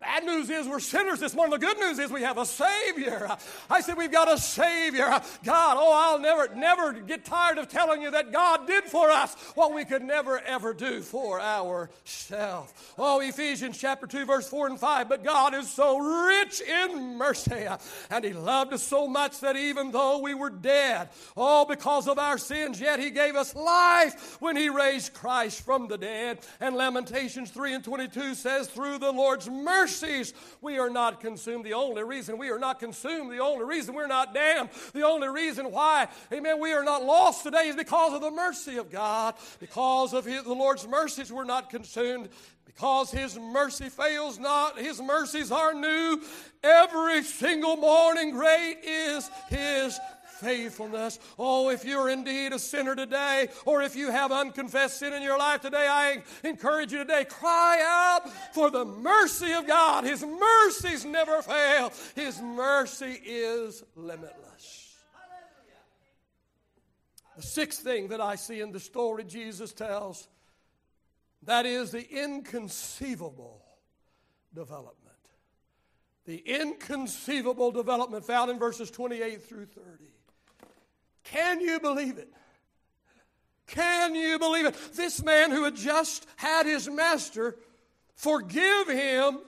Bad 0.00 0.24
news 0.24 0.48
is 0.48 0.68
we're 0.68 0.78
sinners 0.78 1.18
this 1.18 1.34
morning. 1.34 1.58
The 1.58 1.66
good 1.66 1.78
news 1.80 1.98
is 1.98 2.12
we 2.12 2.22
have 2.22 2.38
a 2.38 2.46
Savior. 2.46 3.36
I 3.68 3.80
said 3.80 3.96
we've 3.96 4.12
got 4.12 4.32
a 4.32 4.38
Savior. 4.38 5.08
God, 5.42 5.76
oh, 5.76 5.92
I'll 5.92 6.20
never, 6.20 6.54
never 6.54 6.92
get 6.92 7.24
tired 7.24 7.58
of 7.58 7.68
telling 7.68 8.02
you 8.02 8.12
that 8.12 8.30
God 8.30 8.68
did 8.68 8.84
for 8.84 9.10
us 9.10 9.34
what 9.56 9.74
we 9.74 9.84
could 9.84 10.02
never, 10.02 10.38
ever 10.38 10.72
do 10.72 11.02
for 11.02 11.40
ourselves. 11.40 12.72
Oh, 12.96 13.18
Ephesians 13.18 13.76
chapter 13.76 14.06
2, 14.06 14.24
verse 14.24 14.48
4 14.48 14.68
and 14.68 14.78
5. 14.78 15.08
But 15.08 15.24
God 15.24 15.52
is 15.52 15.68
so 15.68 15.98
rich 15.98 16.60
in 16.60 17.16
mercy, 17.16 17.66
and 18.08 18.24
He 18.24 18.32
loved 18.32 18.72
us 18.72 18.84
so 18.84 19.08
much 19.08 19.40
that 19.40 19.56
even 19.56 19.90
though 19.90 20.20
we 20.20 20.32
were 20.32 20.50
dead, 20.50 21.08
all 21.36 21.66
because 21.66 22.06
of 22.06 22.20
our 22.20 22.38
sins, 22.38 22.80
yet 22.80 23.00
He 23.00 23.10
gave 23.10 23.34
us 23.34 23.56
life 23.56 24.36
when 24.40 24.56
He 24.56 24.68
raised 24.68 25.12
Christ 25.12 25.64
from 25.64 25.88
the 25.88 25.98
dead. 25.98 26.38
And 26.60 26.76
Lamentations 26.76 27.50
3 27.50 27.74
and 27.74 27.84
22 27.84 28.36
says, 28.36 28.68
Through 28.68 28.98
the 28.98 29.10
Lord's 29.10 29.50
mercy, 29.50 29.87
mercies 29.88 30.34
we 30.60 30.78
are 30.78 30.90
not 30.90 31.20
consumed. 31.20 31.64
The 31.64 31.72
only 31.72 32.02
reason 32.02 32.38
we 32.38 32.50
are 32.50 32.58
not 32.58 32.78
consumed, 32.78 33.32
the 33.32 33.38
only 33.38 33.64
reason 33.64 33.94
we're 33.94 34.06
not 34.06 34.34
damned, 34.34 34.68
the 34.92 35.06
only 35.06 35.28
reason 35.28 35.70
why, 35.70 36.08
amen, 36.32 36.60
we 36.60 36.72
are 36.72 36.84
not 36.84 37.04
lost 37.04 37.42
today 37.42 37.68
is 37.68 37.76
because 37.76 38.12
of 38.12 38.20
the 38.20 38.30
mercy 38.30 38.76
of 38.76 38.90
God. 38.90 39.34
Because 39.60 40.12
of 40.12 40.24
his, 40.24 40.44
the 40.44 40.52
Lord's 40.52 40.86
mercies, 40.86 41.32
we're 41.32 41.44
not 41.44 41.70
consumed. 41.70 42.28
Because 42.66 43.10
his 43.10 43.38
mercy 43.38 43.88
fails 43.88 44.38
not, 44.38 44.78
his 44.78 45.00
mercies 45.00 45.50
are 45.50 45.74
new 45.74 46.22
every 46.62 47.22
single 47.22 47.76
morning. 47.76 48.30
Great 48.30 48.76
is 48.84 49.28
his 49.48 49.98
faithfulness. 50.40 51.18
Oh, 51.38 51.70
if 51.70 51.84
you're 51.84 52.08
indeed 52.08 52.52
a 52.52 52.58
sinner 52.58 52.94
today, 52.94 53.48
or 53.64 53.82
if 53.82 53.96
you 53.96 54.10
have 54.10 54.32
unconfessed 54.32 54.98
sin 54.98 55.12
in 55.12 55.22
your 55.22 55.38
life 55.38 55.60
today, 55.60 55.86
I 55.88 56.22
encourage 56.44 56.92
you 56.92 56.98
today, 56.98 57.24
cry 57.24 57.78
out 57.84 58.30
for 58.54 58.70
the 58.70 58.84
mercy 58.84 59.52
of 59.52 59.66
God. 59.66 60.04
His 60.04 60.24
mercies 60.24 61.04
never 61.04 61.42
fail, 61.42 61.92
His 62.14 62.40
mercy 62.40 63.20
is 63.24 63.82
limitless. 63.94 64.96
The 67.36 67.42
sixth 67.42 67.84
thing 67.84 68.08
that 68.08 68.20
I 68.20 68.34
see 68.34 68.60
in 68.60 68.72
the 68.72 68.80
story 68.80 69.22
Jesus 69.22 69.72
tells 69.72 70.26
that 71.44 71.66
is 71.66 71.92
the 71.92 72.04
inconceivable 72.10 73.64
development. 74.52 74.96
The 76.26 76.38
inconceivable 76.38 77.70
development 77.70 78.24
found 78.24 78.50
in 78.50 78.58
verses 78.58 78.90
28 78.90 79.42
through 79.42 79.66
30. 79.66 80.04
Can 81.32 81.60
you 81.60 81.80
believe 81.80 82.18
it? 82.18 82.32
Can 83.66 84.14
you 84.14 84.38
believe 84.38 84.66
it? 84.66 84.74
This 84.94 85.22
man 85.22 85.50
who 85.50 85.64
had 85.64 85.76
just 85.76 86.26
had 86.36 86.66
his 86.66 86.88
master 86.88 87.56
forgive 88.14 88.88
him 88.88 89.40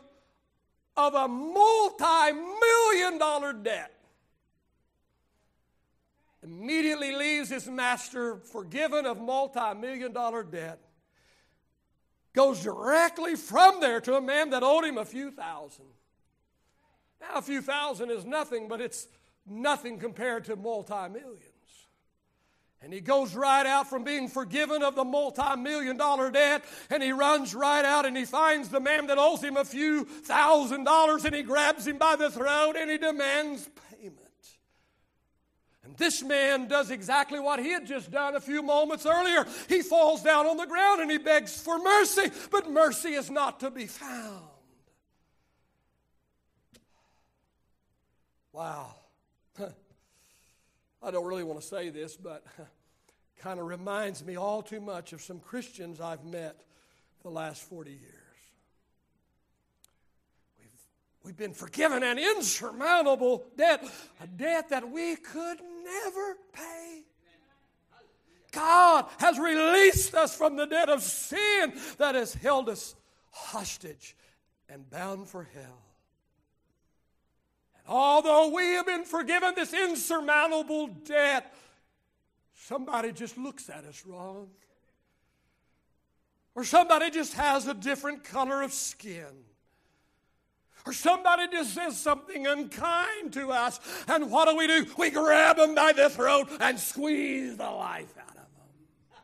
of 0.96 1.14
a 1.14 1.26
multi 1.26 2.32
million 2.32 3.18
dollar 3.18 3.52
debt 3.52 3.92
immediately 6.42 7.12
leaves 7.12 7.50
his 7.50 7.66
master 7.68 8.36
forgiven 8.36 9.06
of 9.06 9.20
multi 9.20 9.74
million 9.74 10.12
dollar 10.12 10.42
debt, 10.42 10.80
goes 12.32 12.62
directly 12.62 13.36
from 13.36 13.80
there 13.80 14.00
to 14.00 14.16
a 14.16 14.20
man 14.20 14.50
that 14.50 14.62
owed 14.62 14.84
him 14.84 14.98
a 14.98 15.04
few 15.04 15.30
thousand. 15.30 15.86
Now, 17.20 17.36
a 17.36 17.42
few 17.42 17.60
thousand 17.60 18.10
is 18.10 18.24
nothing, 18.24 18.68
but 18.68 18.80
it's 18.80 19.06
nothing 19.46 19.98
compared 19.98 20.44
to 20.46 20.56
multi 20.56 21.08
millions. 21.08 21.49
And 22.82 22.94
he 22.94 23.00
goes 23.00 23.34
right 23.34 23.66
out 23.66 23.90
from 23.90 24.04
being 24.04 24.28
forgiven 24.28 24.82
of 24.82 24.94
the 24.94 25.04
multi 25.04 25.56
million 25.56 25.98
dollar 25.98 26.30
debt, 26.30 26.64
and 26.88 27.02
he 27.02 27.12
runs 27.12 27.54
right 27.54 27.84
out 27.84 28.06
and 28.06 28.16
he 28.16 28.24
finds 28.24 28.70
the 28.70 28.80
man 28.80 29.06
that 29.08 29.18
owes 29.18 29.42
him 29.42 29.58
a 29.58 29.64
few 29.64 30.04
thousand 30.04 30.84
dollars, 30.84 31.26
and 31.26 31.34
he 31.34 31.42
grabs 31.42 31.86
him 31.86 31.98
by 31.98 32.16
the 32.16 32.30
throat 32.30 32.76
and 32.78 32.90
he 32.90 32.96
demands 32.96 33.68
payment. 33.90 34.16
And 35.84 35.94
this 35.98 36.22
man 36.22 36.68
does 36.68 36.90
exactly 36.90 37.38
what 37.38 37.60
he 37.60 37.70
had 37.70 37.86
just 37.86 38.10
done 38.10 38.34
a 38.34 38.40
few 38.40 38.62
moments 38.62 39.04
earlier. 39.04 39.44
He 39.68 39.82
falls 39.82 40.22
down 40.22 40.46
on 40.46 40.56
the 40.56 40.66
ground 40.66 41.02
and 41.02 41.10
he 41.10 41.18
begs 41.18 41.60
for 41.60 41.78
mercy, 41.78 42.30
but 42.50 42.70
mercy 42.70 43.10
is 43.10 43.30
not 43.30 43.60
to 43.60 43.70
be 43.70 43.86
found. 43.86 44.44
Wow. 48.52 48.94
I 51.02 51.10
don't 51.10 51.26
really 51.26 51.44
want 51.44 51.60
to 51.60 51.66
say 51.66 51.88
this, 51.88 52.16
but 52.16 52.44
kind 53.38 53.58
of 53.58 53.66
reminds 53.66 54.24
me 54.24 54.36
all 54.36 54.62
too 54.62 54.80
much 54.80 55.12
of 55.12 55.22
some 55.22 55.40
Christians 55.40 56.00
I've 56.00 56.24
met 56.24 56.60
the 57.22 57.30
last 57.30 57.62
40 57.62 57.90
years. 57.90 58.02
We've, 60.58 60.68
we've 61.24 61.36
been 61.36 61.54
forgiven 61.54 62.02
an 62.02 62.18
insurmountable 62.18 63.44
debt, 63.56 63.84
a 64.22 64.26
debt 64.26 64.68
that 64.70 64.90
we 64.90 65.16
could 65.16 65.58
never 65.84 66.36
pay. 66.52 67.02
God 68.52 69.06
has 69.18 69.38
released 69.38 70.14
us 70.14 70.36
from 70.36 70.56
the 70.56 70.66
debt 70.66 70.88
of 70.88 71.02
sin 71.02 71.72
that 71.98 72.14
has 72.14 72.34
held 72.34 72.68
us 72.68 72.94
hostage 73.30 74.16
and 74.68 74.88
bound 74.90 75.28
for 75.28 75.48
hell. 75.54 75.89
And 77.86 77.94
although 77.94 78.48
we 78.48 78.62
have 78.72 78.86
been 78.86 79.04
forgiven 79.04 79.54
this 79.54 79.72
insurmountable 79.72 80.88
debt, 80.88 81.54
somebody 82.54 83.12
just 83.12 83.36
looks 83.36 83.68
at 83.68 83.84
us 83.84 84.04
wrong. 84.06 84.48
Or 86.54 86.64
somebody 86.64 87.10
just 87.10 87.34
has 87.34 87.66
a 87.66 87.74
different 87.74 88.24
color 88.24 88.62
of 88.62 88.72
skin. 88.72 89.44
Or 90.86 90.92
somebody 90.92 91.46
just 91.48 91.74
says 91.74 91.98
something 91.98 92.46
unkind 92.46 93.34
to 93.34 93.50
us. 93.50 93.80
And 94.08 94.30
what 94.30 94.48
do 94.48 94.56
we 94.56 94.66
do? 94.66 94.86
We 94.96 95.10
grab 95.10 95.56
them 95.56 95.74
by 95.74 95.92
the 95.92 96.08
throat 96.08 96.48
and 96.58 96.78
squeeze 96.78 97.56
the 97.56 97.70
life 97.70 98.12
out 98.18 98.30
of 98.30 98.34
them. 98.34 99.18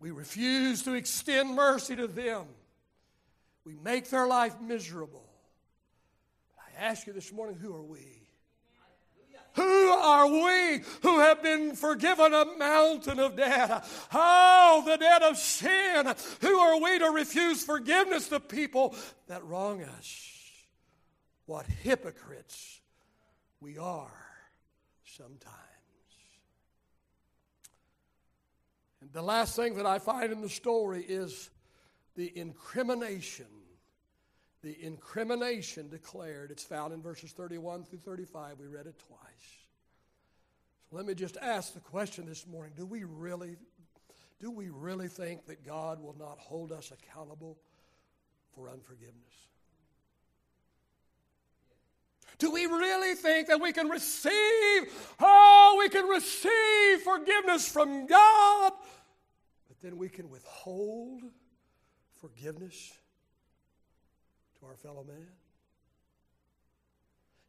We 0.00 0.10
refuse 0.10 0.82
to 0.84 0.94
extend 0.94 1.54
mercy 1.54 1.96
to 1.96 2.06
them. 2.06 2.46
We 3.64 3.74
make 3.74 4.08
their 4.08 4.26
life 4.26 4.58
miserable. 4.60 5.27
Ask 6.78 7.06
you 7.06 7.12
this 7.12 7.32
morning 7.32 7.56
who 7.56 7.74
are 7.74 7.82
we? 7.82 8.22
Who 9.54 9.88
are 9.90 10.28
we 10.28 10.84
who 11.02 11.18
have 11.18 11.42
been 11.42 11.74
forgiven 11.74 12.32
a 12.32 12.44
mountain 12.56 13.18
of 13.18 13.36
debt? 13.36 13.84
Oh, 14.12 14.84
the 14.86 14.96
debt 14.96 15.22
of 15.22 15.36
sin. 15.36 16.14
Who 16.40 16.56
are 16.56 16.80
we 16.80 17.00
to 17.00 17.06
refuse 17.06 17.64
forgiveness 17.64 18.28
to 18.28 18.38
people 18.38 18.94
that 19.26 19.44
wrong 19.44 19.82
us? 19.82 20.32
What 21.46 21.66
hypocrites 21.66 22.80
we 23.60 23.78
are 23.78 24.28
sometimes. 25.04 25.54
And 29.00 29.12
the 29.12 29.22
last 29.22 29.56
thing 29.56 29.74
that 29.74 29.86
I 29.86 29.98
find 29.98 30.32
in 30.32 30.40
the 30.40 30.48
story 30.48 31.02
is 31.02 31.50
the 32.14 32.36
incrimination. 32.38 33.46
The 34.62 34.76
incrimination 34.84 35.88
declared. 35.88 36.50
It's 36.50 36.64
found 36.64 36.92
in 36.92 37.00
verses 37.00 37.32
31 37.32 37.84
through 37.84 38.00
35. 38.00 38.58
We 38.58 38.66
read 38.66 38.86
it 38.86 38.98
twice. 39.06 39.58
So 40.90 40.96
let 40.96 41.06
me 41.06 41.14
just 41.14 41.36
ask 41.36 41.74
the 41.74 41.80
question 41.80 42.26
this 42.26 42.46
morning 42.46 42.72
do 42.76 42.86
we 42.86 43.04
really 43.04 43.56
do 44.40 44.50
we 44.50 44.68
really 44.68 45.08
think 45.08 45.46
that 45.46 45.66
God 45.66 46.00
will 46.00 46.16
not 46.18 46.38
hold 46.38 46.70
us 46.70 46.92
accountable 46.92 47.58
for 48.54 48.68
unforgiveness? 48.68 49.14
Do 52.38 52.52
we 52.52 52.66
really 52.66 53.16
think 53.16 53.48
that 53.48 53.60
we 53.60 53.72
can 53.72 53.88
receive, 53.88 54.32
oh, 55.18 55.76
we 55.78 55.88
can 55.88 56.06
receive 56.06 57.00
forgiveness 57.02 57.68
from 57.68 58.06
God, 58.06 58.72
but 59.66 59.80
then 59.82 59.98
we 59.98 60.08
can 60.08 60.30
withhold 60.30 61.22
forgiveness 62.20 62.92
to 64.60 64.66
our 64.66 64.76
fellow 64.76 65.04
man? 65.06 65.28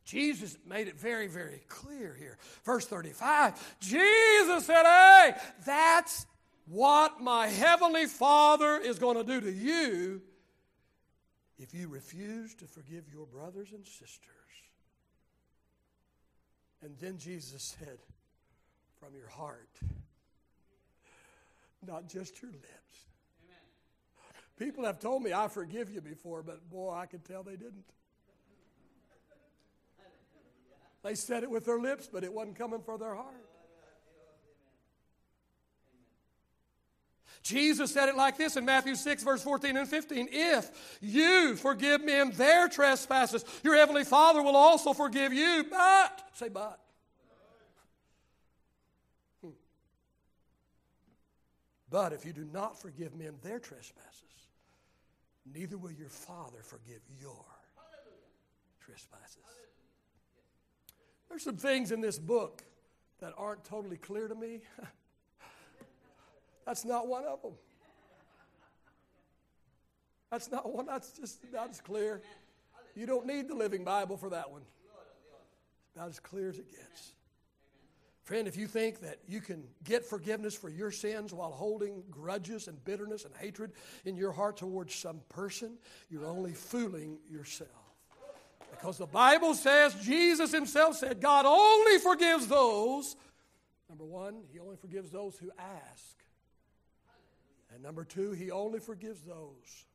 Jesus 0.06 0.58
made 0.68 0.88
it 0.88 1.00
very, 1.00 1.28
very 1.28 1.62
clear 1.68 2.16
here. 2.18 2.38
Verse 2.66 2.86
35 2.86 3.78
Jesus 3.80 4.66
said, 4.66 4.84
Hey, 4.84 5.34
that's 5.66 6.26
what 6.66 7.22
my 7.22 7.48
heavenly 7.48 8.08
Father 8.08 8.78
is 8.78 8.98
going 8.98 9.18
to 9.18 9.24
do 9.24 9.42
to 9.42 9.52
you 9.52 10.22
if 11.60 11.74
you 11.74 11.90
refuse 11.90 12.56
to 12.56 12.66
forgive 12.66 13.04
your 13.14 13.26
brothers 13.26 13.70
and 13.72 13.86
sisters. 13.86 14.30
And 16.82 16.96
then 17.00 17.18
Jesus 17.18 17.76
said, 17.78 18.00
From 19.00 19.14
your 19.16 19.30
heart, 19.30 19.70
not 21.86 22.08
just 22.08 22.42
your 22.42 22.52
lips. 22.52 23.09
People 24.60 24.84
have 24.84 25.00
told 25.00 25.24
me 25.24 25.32
I 25.32 25.48
forgive 25.48 25.90
you 25.90 26.02
before, 26.02 26.44
but 26.44 26.70
boy, 26.70 26.92
I 26.94 27.06
could 27.06 27.24
tell 27.24 27.44
they 27.44 27.56
didn't. 27.56 27.86
They 31.02 31.16
said 31.16 31.44
it 31.44 31.50
with 31.50 31.66
their 31.66 31.80
lips, 31.80 32.10
but 32.12 32.26
it 32.26 32.34
wasn't 32.34 32.58
coming 32.58 32.82
from 32.82 33.00
their 33.00 33.16
heart. 33.16 33.46
Jesus 37.42 37.94
said 37.94 38.10
it 38.10 38.18
like 38.18 38.38
this 38.38 38.58
in 38.58 38.66
Matthew 38.66 38.96
6, 38.96 39.24
verse 39.24 39.42
14 39.42 39.78
and 39.78 39.88
15. 39.88 40.28
If 40.30 40.98
you 41.00 41.56
forgive 41.56 42.04
men 42.04 42.32
their 42.32 42.68
trespasses, 42.68 43.46
your 43.64 43.78
heavenly 43.78 44.04
Father 44.04 44.44
will 44.44 44.58
also 44.58 44.92
forgive 44.92 45.32
you. 45.32 45.66
But, 45.72 46.22
say, 46.34 46.50
but. 46.50 46.82
Hmm. 49.42 49.52
But 51.90 52.12
if 52.12 52.26
you 52.26 52.34
do 52.34 52.46
not 52.52 52.80
forgive 52.82 53.16
men 53.16 53.36
their 53.42 53.60
trespasses, 53.60 54.49
neither 55.54 55.78
will 55.78 55.92
your 55.92 56.10
Father 56.10 56.60
forgive 56.62 57.02
your 57.20 57.46
trespasses. 58.80 59.38
There's 61.30 61.44
some 61.44 61.58
things 61.58 61.92
in 61.92 62.02
this 62.02 62.18
book 62.18 62.64
that 63.20 63.34
aren't 63.38 63.64
totally 63.64 63.98
clear 63.98 64.28
to 64.28 64.36
me. 64.36 64.62
that's 66.66 66.86
not 66.86 67.08
one 67.08 67.26
of 67.26 67.42
them. 67.42 67.54
That's 70.32 70.52
not 70.52 70.72
one, 70.72 70.86
that's 70.86 71.12
just 71.12 71.40
not 71.52 71.70
as 71.70 71.82
clear. 71.82 72.22
You 72.96 73.06
don't 73.06 73.26
need 73.26 73.48
the 73.48 73.56
Living 73.56 73.84
Bible 73.84 74.18
for 74.18 74.30
that 74.30 74.50
one. 74.50 74.62
It's 74.62 75.96
about 75.96 76.10
as 76.10 76.20
clear 76.20 76.50
as 76.50 76.60
it 76.60 76.70
gets. 76.70 77.14
Friend, 78.30 78.48
if 78.48 78.58
you 78.58 78.68
think 78.68 79.00
that 79.00 79.18
you 79.28 79.42
can 79.42 79.64
get 79.84 80.06
forgiveness 80.06 80.54
for 80.54 80.70
your 80.70 80.92
sins 80.92 81.34
while 81.34 81.50
holding 81.50 82.04
grudges 82.12 82.68
and 82.68 82.78
bitterness 82.86 83.26
and 83.26 83.36
hatred 83.36 83.72
in 84.06 84.16
your 84.16 84.32
heart 84.32 84.56
towards 84.56 84.94
some 84.94 85.22
person, 85.30 85.80
you're 86.12 86.28
only 86.28 86.54
fooling 86.54 87.18
yourself. 87.28 87.72
Because 88.70 89.00
the 89.00 89.08
Bible 89.08 89.56
says, 89.56 89.96
Jesus 89.96 90.52
himself 90.52 90.98
said, 90.98 91.22
God 91.22 91.48
only 91.48 91.98
forgives 91.98 92.46
those, 92.46 93.16
number 93.90 94.06
one, 94.06 94.44
he 94.54 94.60
only 94.60 94.76
forgives 94.76 95.10
those 95.10 95.36
who 95.36 95.50
ask. 95.58 96.16
And 97.74 97.82
number 97.82 98.04
two, 98.04 98.34
he 98.34 98.52
only 98.52 98.80
forgives 98.80 99.22
those 99.24 99.86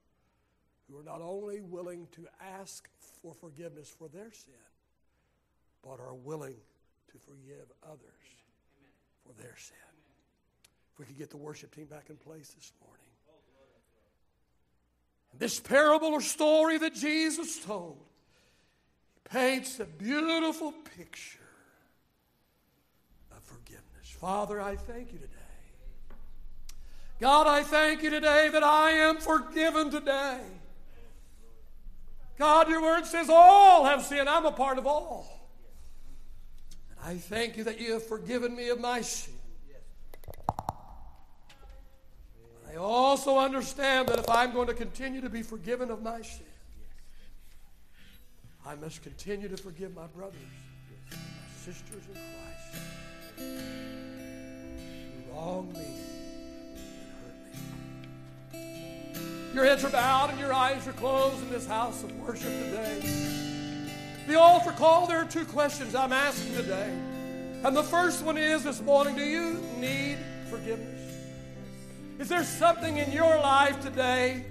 who 0.91 0.99
are 0.99 1.05
not 1.05 1.21
only 1.21 1.61
willing 1.61 2.09
to 2.17 2.27
ask 2.41 2.89
for 3.23 3.33
forgiveness 3.33 3.95
for 3.97 4.09
their 4.09 4.33
sin, 4.33 4.55
but 5.85 6.01
are 6.01 6.17
willing 6.17 6.57
to 7.15 7.19
forgive 7.21 7.71
others 7.85 8.01
for 9.25 9.33
their 9.41 9.55
sin. 9.57 9.77
If 10.93 10.99
we 10.99 11.07
could 11.07 11.19
get 11.19 11.31
the 11.31 11.37
worship 11.37 11.75
team 11.75 11.87
back 11.87 12.11
in 12.11 12.17
place 12.17 12.49
this 12.49 12.73
morning. 12.85 13.01
This 15.39 15.59
parable 15.61 16.09
or 16.09 16.21
story 16.21 16.79
that 16.79 16.95
Jesus 16.95 17.65
told 17.65 17.99
paints 19.25 19.81
a 19.81 19.85
beautiful 19.85 20.73
picture 20.97 21.39
of 23.33 23.43
forgiveness. 23.43 23.85
Father, 24.03 24.61
I 24.61 24.77
thank 24.77 25.13
you 25.13 25.19
today. 25.19 25.31
God, 27.21 27.47
I 27.47 27.63
thank 27.63 28.03
you 28.03 28.11
today 28.11 28.49
that 28.53 28.63
I 28.63 28.91
am 28.91 29.19
forgiven 29.19 29.91
today. 29.91 30.41
God, 32.39 32.69
your 32.69 32.83
word 32.83 33.07
says 33.07 33.29
all 33.31 33.85
have 33.85 34.03
sinned. 34.05 34.29
I'm 34.29 34.45
a 34.45 34.53
part 34.53 34.79
of 34.79 34.87
all. 34.87 35.44
I 37.05 37.17
thank 37.17 37.59
you 37.59 37.65
that 37.65 37.79
you 37.79 37.93
have 37.93 38.07
forgiven 38.07 38.57
me 38.57 38.71
of 38.71 38.81
my 38.81 39.03
sin. 39.03 39.35
I 42.71 42.77
also 42.77 43.39
understand 43.39 44.09
that 44.09 44.19
if 44.19 44.31
I'm 44.31 44.53
going 44.53 44.69
to 44.69 44.75
continue 44.75 45.21
to 45.21 45.29
be 45.29 45.43
forgiven 45.43 45.91
of 45.91 46.03
my 46.03 46.23
sin, 46.23 46.47
I 48.67 48.75
must 48.77 49.03
continue 49.03 49.49
to 49.49 49.57
forgive 49.59 49.95
my 49.95 50.07
brothers, 50.07 50.39
and 51.11 51.21
my 51.21 51.73
sisters 51.73 52.03
in 52.09 52.15
Christ 52.15 52.75
who 53.37 55.33
wronged 55.33 55.75
me 55.75 55.81
and 56.65 56.79
hurt 58.53 58.55
me. 58.55 59.55
Your 59.55 59.65
heads 59.67 59.85
are 59.85 59.91
bowed 59.91 60.31
and 60.31 60.41
your 60.41 60.55
eyes 60.55 60.89
are 60.89 60.93
closed 60.93 61.43
in 61.43 61.51
this 61.51 61.67
house 61.67 62.03
of 62.03 62.17
worship 62.21 62.49
today. 62.49 63.34
The 64.27 64.41
altar 64.41 64.73
call, 64.73 65.07
there 65.07 65.21
are 65.21 65.27
two 65.27 65.45
questions 65.45 65.95
I'm 65.95 66.13
asking 66.13 66.55
today. 66.55 66.91
And 67.63 67.77
the 67.77 67.83
first 67.83 68.25
one 68.25 68.39
is 68.39 68.65
this 68.65 68.81
morning 68.81 69.17
do 69.17 69.23
you 69.23 69.61
need 69.79 70.17
forgiveness? 70.49 71.01
Is 72.19 72.29
there 72.29 72.45
something 72.45 72.97
in 72.97 73.13
your 73.13 73.39
life 73.39 73.83
today 73.83 74.45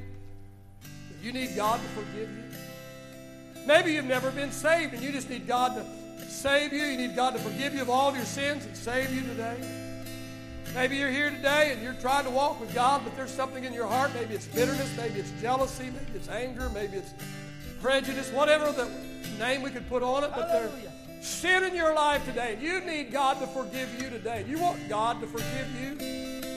that 0.84 1.26
you 1.26 1.32
need 1.32 1.56
God 1.56 1.80
to 1.80 1.88
forgive 1.90 2.30
you? 2.30 2.44
Maybe 3.66 3.94
you've 3.94 4.06
never 4.06 4.30
been 4.30 4.52
saved 4.52 4.94
and 4.94 5.02
you 5.02 5.12
just 5.12 5.30
need 5.30 5.48
God 5.48 5.76
to 5.76 6.30
save 6.30 6.72
you. 6.72 6.84
You 6.84 6.98
need 6.98 7.16
God 7.16 7.34
to 7.34 7.40
forgive 7.40 7.74
you 7.74 7.82
of 7.82 7.90
all 7.90 8.10
of 8.10 8.16
your 8.16 8.26
sins 8.26 8.66
and 8.66 8.78
save 8.78 9.14
you 9.14 9.22
today. 9.22 9.58
Maybe 10.76 10.98
you're 10.98 11.12
here 11.12 11.30
today 11.30 11.72
and 11.72 11.82
you're 11.82 11.94
trying 11.94 12.26
to 12.26 12.32
walk 12.32 12.60
with 12.60 12.74
God, 12.76 13.02
but 13.04 13.16
there's 13.16 13.34
something 13.34 13.64
in 13.64 13.74
your 13.74 13.88
heart. 13.88 14.12
Maybe 14.14 14.36
it's 14.36 14.48
bitterness, 14.48 14.96
maybe 14.98 15.20
it's 15.20 15.32
jealousy, 15.42 15.86
maybe 15.86 16.16
it's 16.16 16.30
anger, 16.30 16.70
maybe 16.70 16.98
it's 16.98 17.14
prejudice, 17.82 18.32
whatever 18.32 18.72
the 18.72 18.90
name 19.44 19.62
we 19.62 19.70
could 19.70 19.88
put 19.90 20.02
on 20.04 20.24
it. 20.24 20.32
But 20.34 20.48
there's 20.48 20.72
sin 21.26 21.64
in 21.64 21.76
your 21.76 21.94
life 21.94 22.26
today. 22.26 22.58
You 22.62 22.80
need 22.82 23.12
God 23.12 23.40
to 23.42 23.48
forgive 23.48 24.02
you 24.02 24.10
today. 24.10 24.46
You 24.48 24.58
want 24.60 24.88
God 24.90 25.20
to 25.22 25.28
forgive 25.28 25.70
you. 25.82 25.92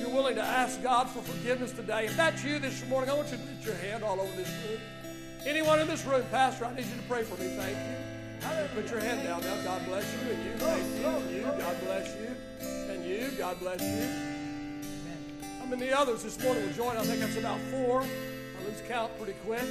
You're 0.01 0.15
willing 0.15 0.37
to 0.37 0.43
ask 0.43 0.83
God 0.83 1.09
for 1.09 1.21
forgiveness 1.23 1.73
today. 1.73 2.07
If 2.07 2.17
that's 2.17 2.45
you 2.45 2.59
this 2.59 2.87
morning, 2.89 3.11
I 3.11 3.15
want 3.15 3.31
you 3.31 3.39
to 3.39 3.43
put 3.43 3.65
your 3.65 3.75
hand 3.77 4.05
all 4.05 4.21
over 4.21 4.37
this 4.37 4.49
room. 4.69 4.81
Anyone 5.45 5.81
in 5.81 5.87
this 5.89 6.05
room, 6.05 6.25
Pastor, 6.31 6.65
I 6.65 6.75
need 6.75 6.87
you 6.87 6.97
to 6.97 7.09
pray 7.09 7.23
for 7.23 7.41
me. 7.43 7.49
Thank 7.57 7.77
you. 7.77 7.97
Put 8.75 8.91
your 8.91 9.01
hand 9.01 9.25
down 9.25 9.41
now. 9.41 9.57
God 9.65 9.85
bless 9.87 10.05
you. 10.13 10.31
And 10.31 10.45
you, 10.45 10.53
thank 10.59 10.87
you. 11.01 11.07
And 11.07 11.31
you, 11.35 11.43
God 11.43 11.81
bless 11.85 12.15
you. 12.15 12.31
And 12.93 13.05
you, 13.05 13.31
God 13.39 13.59
bless 13.59 13.81
you. 13.83 14.07
How 15.59 15.67
many 15.67 15.93
others 15.93 16.23
this 16.23 16.41
morning 16.41 16.65
will 16.65 16.73
join? 16.73 16.97
I 16.97 17.03
think 17.03 17.21
that's 17.21 17.37
about 17.37 17.59
four. 17.73 18.03
I 18.03 18.65
lose 18.65 18.83
count 18.87 19.11
pretty 19.19 19.37
quick. 19.45 19.65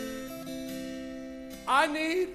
I 1.67 1.88
need, 1.88 2.30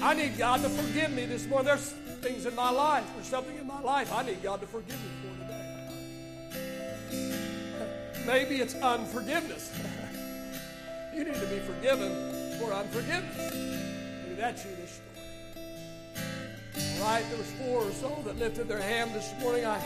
I 0.00 0.14
need 0.14 0.38
God 0.38 0.62
to 0.62 0.68
forgive 0.68 1.12
me 1.12 1.26
this 1.26 1.46
morning. 1.46 1.66
There's 1.66 1.90
things 2.20 2.46
in 2.46 2.54
my 2.54 2.70
life. 2.70 3.04
There's 3.14 3.26
something 3.26 3.56
in 3.56 3.66
my 3.66 3.80
life 3.80 4.12
I 4.12 4.22
need 4.22 4.42
God 4.42 4.60
to 4.60 4.66
forgive 4.66 4.96
me 5.02 5.10
for 5.22 5.28
today. 5.42 5.58
Maybe 8.26 8.56
it's 8.56 8.74
unforgiveness. 8.76 9.72
you 11.14 11.24
need 11.24 11.34
to 11.34 11.46
be 11.46 11.58
forgiven 11.60 12.58
for 12.58 12.72
unforgiveness. 12.72 13.54
Maybe 13.54 14.34
that's 14.36 14.64
you 14.64 14.70
this 14.76 15.00
morning. 15.00 15.08
All 17.00 17.04
right, 17.04 17.24
there 17.28 17.38
was 17.38 17.52
four 17.52 17.82
or 17.82 17.92
so 17.92 18.22
that 18.24 18.38
lifted 18.38 18.68
their 18.68 18.82
hand 18.82 19.14
this 19.14 19.32
morning. 19.40 19.64
I, 19.64 19.80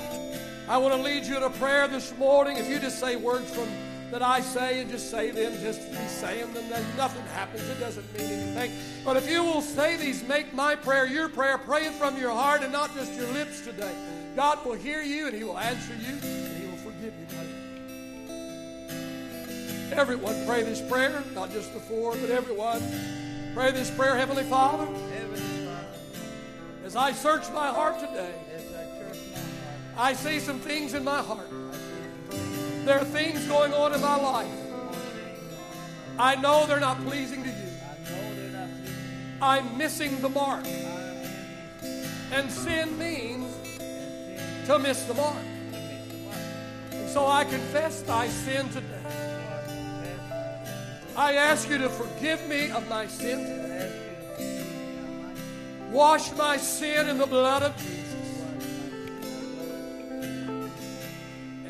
I 0.69 0.77
want 0.77 0.95
to 0.95 1.03
lead 1.03 1.25
you 1.25 1.37
in 1.37 1.43
a 1.43 1.51
prayer 1.51 1.89
this 1.89 2.17
morning. 2.19 2.59
If 2.59 2.69
you 2.69 2.79
just 2.79 2.99
say 3.01 3.17
words 3.17 3.51
from 3.55 3.69
that 4.13 4.23
I 4.23 4.43
say 4.43 4.81
and 4.83 4.91
just 4.91 5.11
say 5.11 5.31
them, 5.31 5.59
just 5.63 5.91
be 5.91 5.97
saying 6.07 6.53
them, 6.53 6.69
then 6.69 6.85
nothing 6.99 7.25
happens. 7.35 7.67
It 7.67 7.81
doesn't 7.81 8.13
mean 8.13 8.31
anything. 8.31 8.73
But 9.07 9.17
if 9.17 9.29
you 9.29 9.43
will 9.43 9.63
say 9.63 9.97
these, 9.97 10.23
make 10.29 10.53
my 10.53 10.77
prayer 10.77 11.07
your 11.07 11.31
prayer, 11.31 11.57
pray 11.57 11.87
it 11.87 11.95
from 11.95 12.19
your 12.19 12.31
heart 12.31 12.63
and 12.63 12.71
not 12.71 12.95
just 12.95 13.15
your 13.15 13.27
lips 13.29 13.63
today. 13.63 13.95
God 14.37 14.63
will 14.67 14.75
hear 14.75 15.01
you 15.01 15.29
and 15.29 15.35
He 15.35 15.45
will 15.45 15.59
answer 15.59 15.95
you 15.95 16.19
and 16.23 16.63
He 16.63 16.67
will 16.69 16.77
forgive 16.77 17.15
you. 17.19 17.27
Everyone 19.93 20.47
pray 20.47 20.63
this 20.63 20.83
prayer, 20.91 21.23
not 21.35 21.51
just 21.51 21.73
the 21.73 21.81
four, 21.81 22.15
but 22.17 22.29
everyone. 22.29 22.83
Pray 23.55 23.71
this 23.71 23.91
prayer, 23.91 24.15
Heavenly 24.17 24.45
Father. 24.45 24.85
Heavenly 24.85 25.67
Father, 25.67 25.87
As 26.85 26.97
I 26.97 27.13
search 27.13 27.51
my 27.53 27.69
heart 27.69 27.99
today, 27.99 28.35
I 28.35 28.75
my 28.75 28.85
heart, 28.99 29.17
I 29.97 30.13
see 30.13 30.39
some 30.39 30.59
things 30.59 30.93
in 30.93 31.03
my 31.03 31.23
heart. 31.23 31.49
There 32.85 32.99
are 32.99 33.05
things 33.05 33.47
going 33.47 33.73
on 33.73 33.95
in 33.95 34.01
my 34.01 34.17
life. 34.17 34.49
I 36.19 36.35
know 36.37 36.67
they're 36.67 36.81
not 36.81 37.01
pleasing 37.05 37.45
to 37.45 37.49
you. 37.49 37.73
I'm 39.41 39.79
missing 39.79 40.21
the 40.21 40.29
mark. 40.29 40.67
And 42.33 42.51
sin 42.51 42.99
means 42.99 43.55
to 44.67 44.79
miss 44.79 45.05
the 45.05 45.15
mark. 45.15 45.37
And 46.93 47.09
so 47.09 47.27
I 47.27 47.45
confess 47.45 48.03
thy 48.03 48.27
sin 48.29 48.69
today. 48.71 49.03
I 51.17 51.35
my 51.35 51.35
ask 51.35 51.69
you 51.69 51.79
to 51.79 51.89
forgive 51.89 52.47
me 52.49 52.71
of 52.71 52.89
my 52.89 53.07
sin. 53.07 53.93
Wash 55.91 56.33
my 56.33 56.57
sin 56.57 57.09
in 57.09 57.19
the 57.19 57.27
blood 57.27 57.63
of 57.63 57.77
Jesus. 57.77 58.12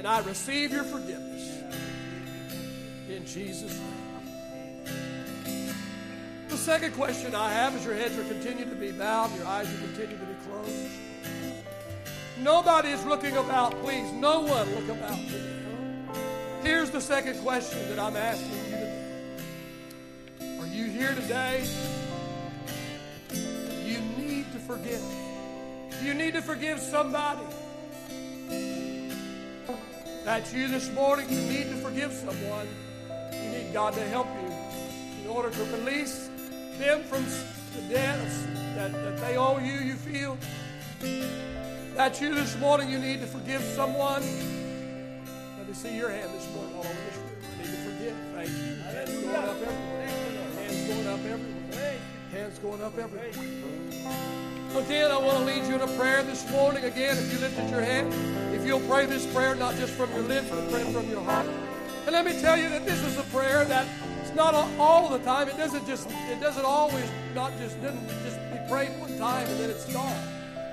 And 0.02 0.08
I 0.08 0.18
receive 0.22 0.72
your 0.72 0.82
forgiveness. 0.82 1.62
In 3.08 3.24
Jesus' 3.24 3.78
name. 3.78 4.84
The 6.48 6.56
second 6.56 6.94
question 6.94 7.36
I 7.36 7.52
have 7.52 7.76
is 7.76 7.84
your 7.84 7.94
heads 7.94 8.18
are 8.18 8.24
continuing 8.24 8.68
to 8.70 8.74
be 8.74 8.90
bowed, 8.90 9.32
your 9.36 9.46
eyes 9.46 9.72
are 9.72 9.78
continuing 9.78 10.18
to 10.18 10.26
be 10.26 10.34
closed. 10.44 10.90
Nobody 12.40 12.88
is 12.88 13.04
looking 13.06 13.36
about, 13.36 13.80
please. 13.80 14.10
No 14.14 14.40
one 14.40 14.74
look 14.74 14.88
about 14.88 15.18
today. 15.18 15.62
Here's 16.64 16.90
the 16.90 17.00
second 17.00 17.40
question 17.40 17.88
that 17.90 18.00
I'm 18.00 18.16
asking 18.16 18.50
you 18.50 18.64
today. 18.64 19.04
Are 20.58 20.66
you 20.66 20.86
here 20.86 21.14
today? 21.14 21.64
You 23.84 24.00
need 24.18 24.52
to 24.52 24.58
forgive. 24.58 25.04
You 26.02 26.12
need 26.14 26.34
to 26.34 26.42
forgive 26.42 26.80
somebody. 26.80 27.46
That's 30.24 30.52
you 30.54 30.68
this 30.68 30.88
morning. 30.92 31.28
You 31.28 31.40
need 31.40 31.70
to 31.70 31.76
forgive 31.76 32.12
someone. 32.12 32.68
You 33.32 33.50
need 33.50 33.72
God 33.72 33.94
to 33.94 34.08
help 34.08 34.28
you 34.40 34.54
in 35.24 35.28
order 35.28 35.50
to 35.50 35.64
release 35.76 36.30
them 36.78 37.02
from 37.02 37.24
the 37.24 37.82
debts 37.92 38.46
that, 38.76 38.92
that 38.92 39.18
they 39.18 39.36
owe 39.36 39.58
you, 39.58 39.72
you 39.72 39.94
feel. 39.94 40.38
That's 41.96 42.20
you 42.20 42.34
this 42.34 42.56
morning. 42.58 42.88
You 42.88 42.98
need 42.98 43.20
to 43.20 43.26
forgive 43.26 43.62
someone. 43.62 44.22
Let 45.58 45.66
me 45.66 45.74
see 45.74 45.96
your 45.96 46.10
hand 46.10 46.30
this 46.34 46.48
morning 46.54 46.74
all 46.76 46.80
over 46.80 46.88
this 46.88 47.16
room. 47.16 47.32
I 47.42 47.58
need 47.58 47.66
to 47.66 47.76
forgive. 47.76 48.16
Thank 48.34 48.48
you. 48.48 48.82
Hands 48.82 49.10
going 49.24 49.46
up 49.46 49.56
everywhere. 49.60 50.08
Hands 50.56 50.88
going 50.88 51.06
up 51.08 51.24
everywhere. 51.24 51.98
Hands 52.30 52.58
going 52.60 52.82
up 52.82 52.98
everywhere. 52.98 54.84
Again, 54.84 55.10
I 55.10 55.18
want 55.18 55.38
to 55.38 55.44
lead 55.44 55.64
you 55.66 55.74
in 55.74 55.80
a 55.80 55.98
prayer 55.98 56.22
this 56.22 56.50
morning. 56.50 56.84
Again, 56.84 57.18
if 57.18 57.32
you 57.32 57.40
lifted 57.40 57.68
your 57.68 57.82
hand, 57.82 58.12
if 58.62 58.68
you'll 58.68 58.88
pray 58.88 59.06
this 59.06 59.26
prayer 59.34 59.56
not 59.56 59.74
just 59.74 59.92
from 59.94 60.08
your 60.12 60.22
lips, 60.22 60.48
but 60.48 60.70
pray 60.70 60.84
from 60.92 61.08
your 61.10 61.24
heart. 61.24 61.48
And 62.06 62.12
let 62.12 62.24
me 62.24 62.40
tell 62.40 62.56
you 62.56 62.68
that 62.68 62.86
this 62.86 63.02
is 63.02 63.18
a 63.18 63.24
prayer 63.24 63.64
that 63.64 63.88
it's 64.20 64.32
not 64.36 64.54
all 64.78 65.08
the 65.08 65.18
time. 65.24 65.48
It 65.48 65.56
doesn't 65.56 65.84
just, 65.84 66.08
it 66.30 66.40
doesn't 66.40 66.64
always 66.64 67.10
not 67.34 67.50
just 67.58 67.82
doesn't 67.82 68.08
just 68.22 68.38
be 68.52 68.58
prayed 68.70 68.90
one 69.00 69.18
time 69.18 69.48
and 69.48 69.58
then 69.58 69.68
it's 69.68 69.92
gone. 69.92 70.16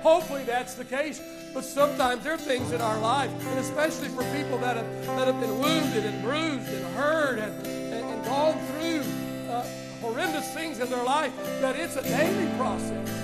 Hopefully 0.02 0.44
that's 0.44 0.74
the 0.74 0.84
case. 0.84 1.20
But 1.52 1.64
sometimes 1.64 2.22
there 2.22 2.34
are 2.34 2.38
things 2.38 2.70
in 2.70 2.80
our 2.80 3.00
life, 3.00 3.32
and 3.48 3.58
especially 3.58 4.06
for 4.06 4.22
people 4.32 4.56
that 4.58 4.76
have 4.76 5.06
that 5.16 5.26
have 5.26 5.40
been 5.40 5.58
wounded 5.58 6.06
and 6.06 6.22
bruised 6.22 6.68
and 6.68 6.94
hurt 6.94 7.40
and, 7.40 7.66
and, 7.66 8.04
and 8.04 8.24
gone 8.24 8.56
through 8.66 9.02
uh, 9.50 9.66
horrendous 10.00 10.54
things 10.54 10.78
in 10.78 10.88
their 10.88 11.02
life, 11.02 11.36
that 11.60 11.74
it's 11.74 11.96
a 11.96 12.02
daily 12.02 12.46
process. 12.56 13.19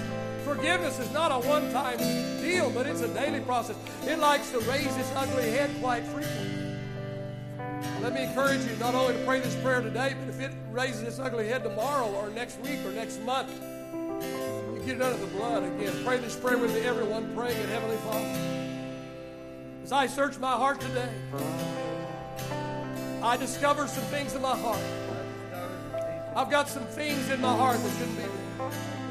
Forgiveness 0.46 1.00
is 1.00 1.10
not 1.10 1.32
a 1.32 1.48
one 1.48 1.72
time 1.72 1.98
deal, 2.40 2.70
but 2.70 2.86
it's 2.86 3.00
a 3.00 3.08
daily 3.08 3.40
process. 3.40 3.74
It 4.06 4.20
likes 4.20 4.52
to 4.52 4.60
raise 4.60 4.96
its 4.96 5.12
ugly 5.16 5.50
head 5.50 5.68
quite 5.80 6.04
frequently. 6.04 6.78
Let 8.00 8.14
me 8.14 8.22
encourage 8.22 8.64
you 8.64 8.76
not 8.76 8.94
only 8.94 9.14
to 9.14 9.24
pray 9.24 9.40
this 9.40 9.56
prayer 9.56 9.80
today, 9.80 10.14
but 10.16 10.28
if 10.28 10.40
it 10.40 10.52
raises 10.70 11.02
its 11.02 11.18
ugly 11.18 11.48
head 11.48 11.64
tomorrow 11.64 12.06
or 12.14 12.30
next 12.30 12.60
week 12.60 12.78
or 12.84 12.92
next 12.92 13.20
month, 13.22 13.50
you 14.72 14.80
get 14.86 14.98
it 14.98 15.02
under 15.02 15.18
the 15.18 15.26
blood 15.36 15.64
again. 15.64 15.92
Pray 16.04 16.18
this 16.18 16.36
prayer 16.36 16.58
with 16.58 16.72
me, 16.72 16.82
everyone 16.82 17.34
praying 17.34 17.58
it, 17.58 17.68
Heavenly 17.68 17.96
Father. 17.96 18.38
As 19.82 19.90
I 19.90 20.06
search 20.06 20.38
my 20.38 20.52
heart 20.52 20.80
today, 20.80 21.10
I 23.20 23.36
discover 23.36 23.88
some 23.88 24.04
things 24.04 24.36
in 24.36 24.42
my 24.42 24.56
heart. 24.56 24.78
I've 26.36 26.52
got 26.52 26.68
some 26.68 26.84
things 26.84 27.30
in 27.30 27.40
my 27.40 27.52
heart 27.56 27.82
that 27.82 27.92
shouldn't 27.98 28.16
be 28.16 28.22
there. 28.22 29.05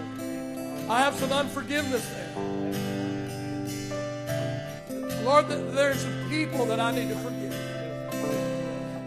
I 0.88 1.00
have 1.00 1.16
some 1.16 1.32
unforgiveness 1.32 2.08
there. 2.10 2.30
Lord, 5.24 5.48
there's 5.48 6.02
some 6.02 6.30
people 6.30 6.68
that 6.68 6.80
I 6.80 6.92
need 6.92 7.10
to 7.10 7.16
forgive. 7.16 7.54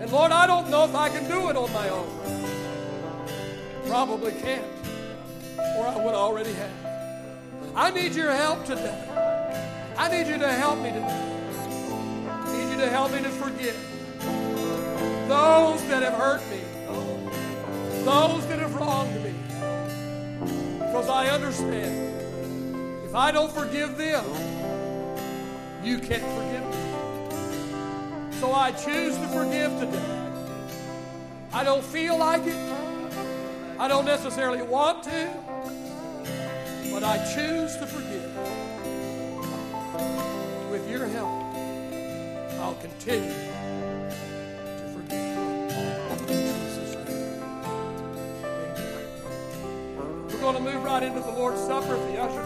And 0.00 0.10
Lord, 0.10 0.32
I 0.32 0.48
don't 0.48 0.70
know 0.70 0.84
if 0.84 0.94
I 0.96 1.08
can 1.08 1.28
do 1.28 1.48
it 1.50 1.56
on 1.56 1.72
my 1.72 1.88
own. 1.88 2.10
Probably 3.86 4.32
can't, 4.32 4.64
or 5.76 5.86
I 5.86 5.96
would 6.04 6.14
already 6.14 6.52
have. 6.52 6.72
I 7.76 7.90
need 7.90 8.12
your 8.14 8.32
help 8.32 8.64
today. 8.64 8.98
I 9.96 10.08
need 10.10 10.26
you 10.26 10.38
to 10.38 10.52
help 10.52 10.80
me 10.80 10.90
today. 10.90 11.34
I 12.28 12.52
need 12.56 12.70
you 12.72 12.78
to 12.80 12.90
help 12.90 13.12
me 13.12 13.22
to 13.22 13.30
forgive 13.30 13.76
those 15.28 15.86
that 15.88 16.02
have 16.02 16.14
hurt 16.14 16.42
me, 16.50 16.60
those 18.04 18.46
that 18.48 18.58
have. 18.58 18.67
Because 20.98 21.10
I 21.10 21.28
understand 21.28 23.04
if 23.04 23.14
I 23.14 23.30
don't 23.30 23.52
forgive 23.52 23.96
them, 23.96 24.24
you 25.84 26.00
can't 26.00 26.24
forgive 26.34 26.66
me. 26.66 28.40
So 28.40 28.52
I 28.52 28.72
choose 28.72 29.16
to 29.16 29.28
forgive 29.28 29.78
today. 29.78 30.32
I 31.52 31.62
don't 31.62 31.84
feel 31.84 32.18
like 32.18 32.44
it. 32.48 32.56
I 33.78 33.86
don't 33.86 34.06
necessarily 34.06 34.60
want 34.62 35.04
to, 35.04 35.32
but 36.90 37.04
I 37.04 37.18
choose 37.32 37.76
to 37.76 37.86
forgive. 37.86 38.36
With 40.68 40.90
your 40.90 41.06
help, 41.06 41.54
I'll 42.58 42.74
continue 42.74 43.47
to 50.58 50.64
move 50.64 50.82
right 50.82 51.02
into 51.04 51.20
the 51.20 51.30
Lord's 51.30 51.60
Supper. 51.60 51.94
If 51.94 52.06
the 52.08 52.20
ushers 52.20 52.36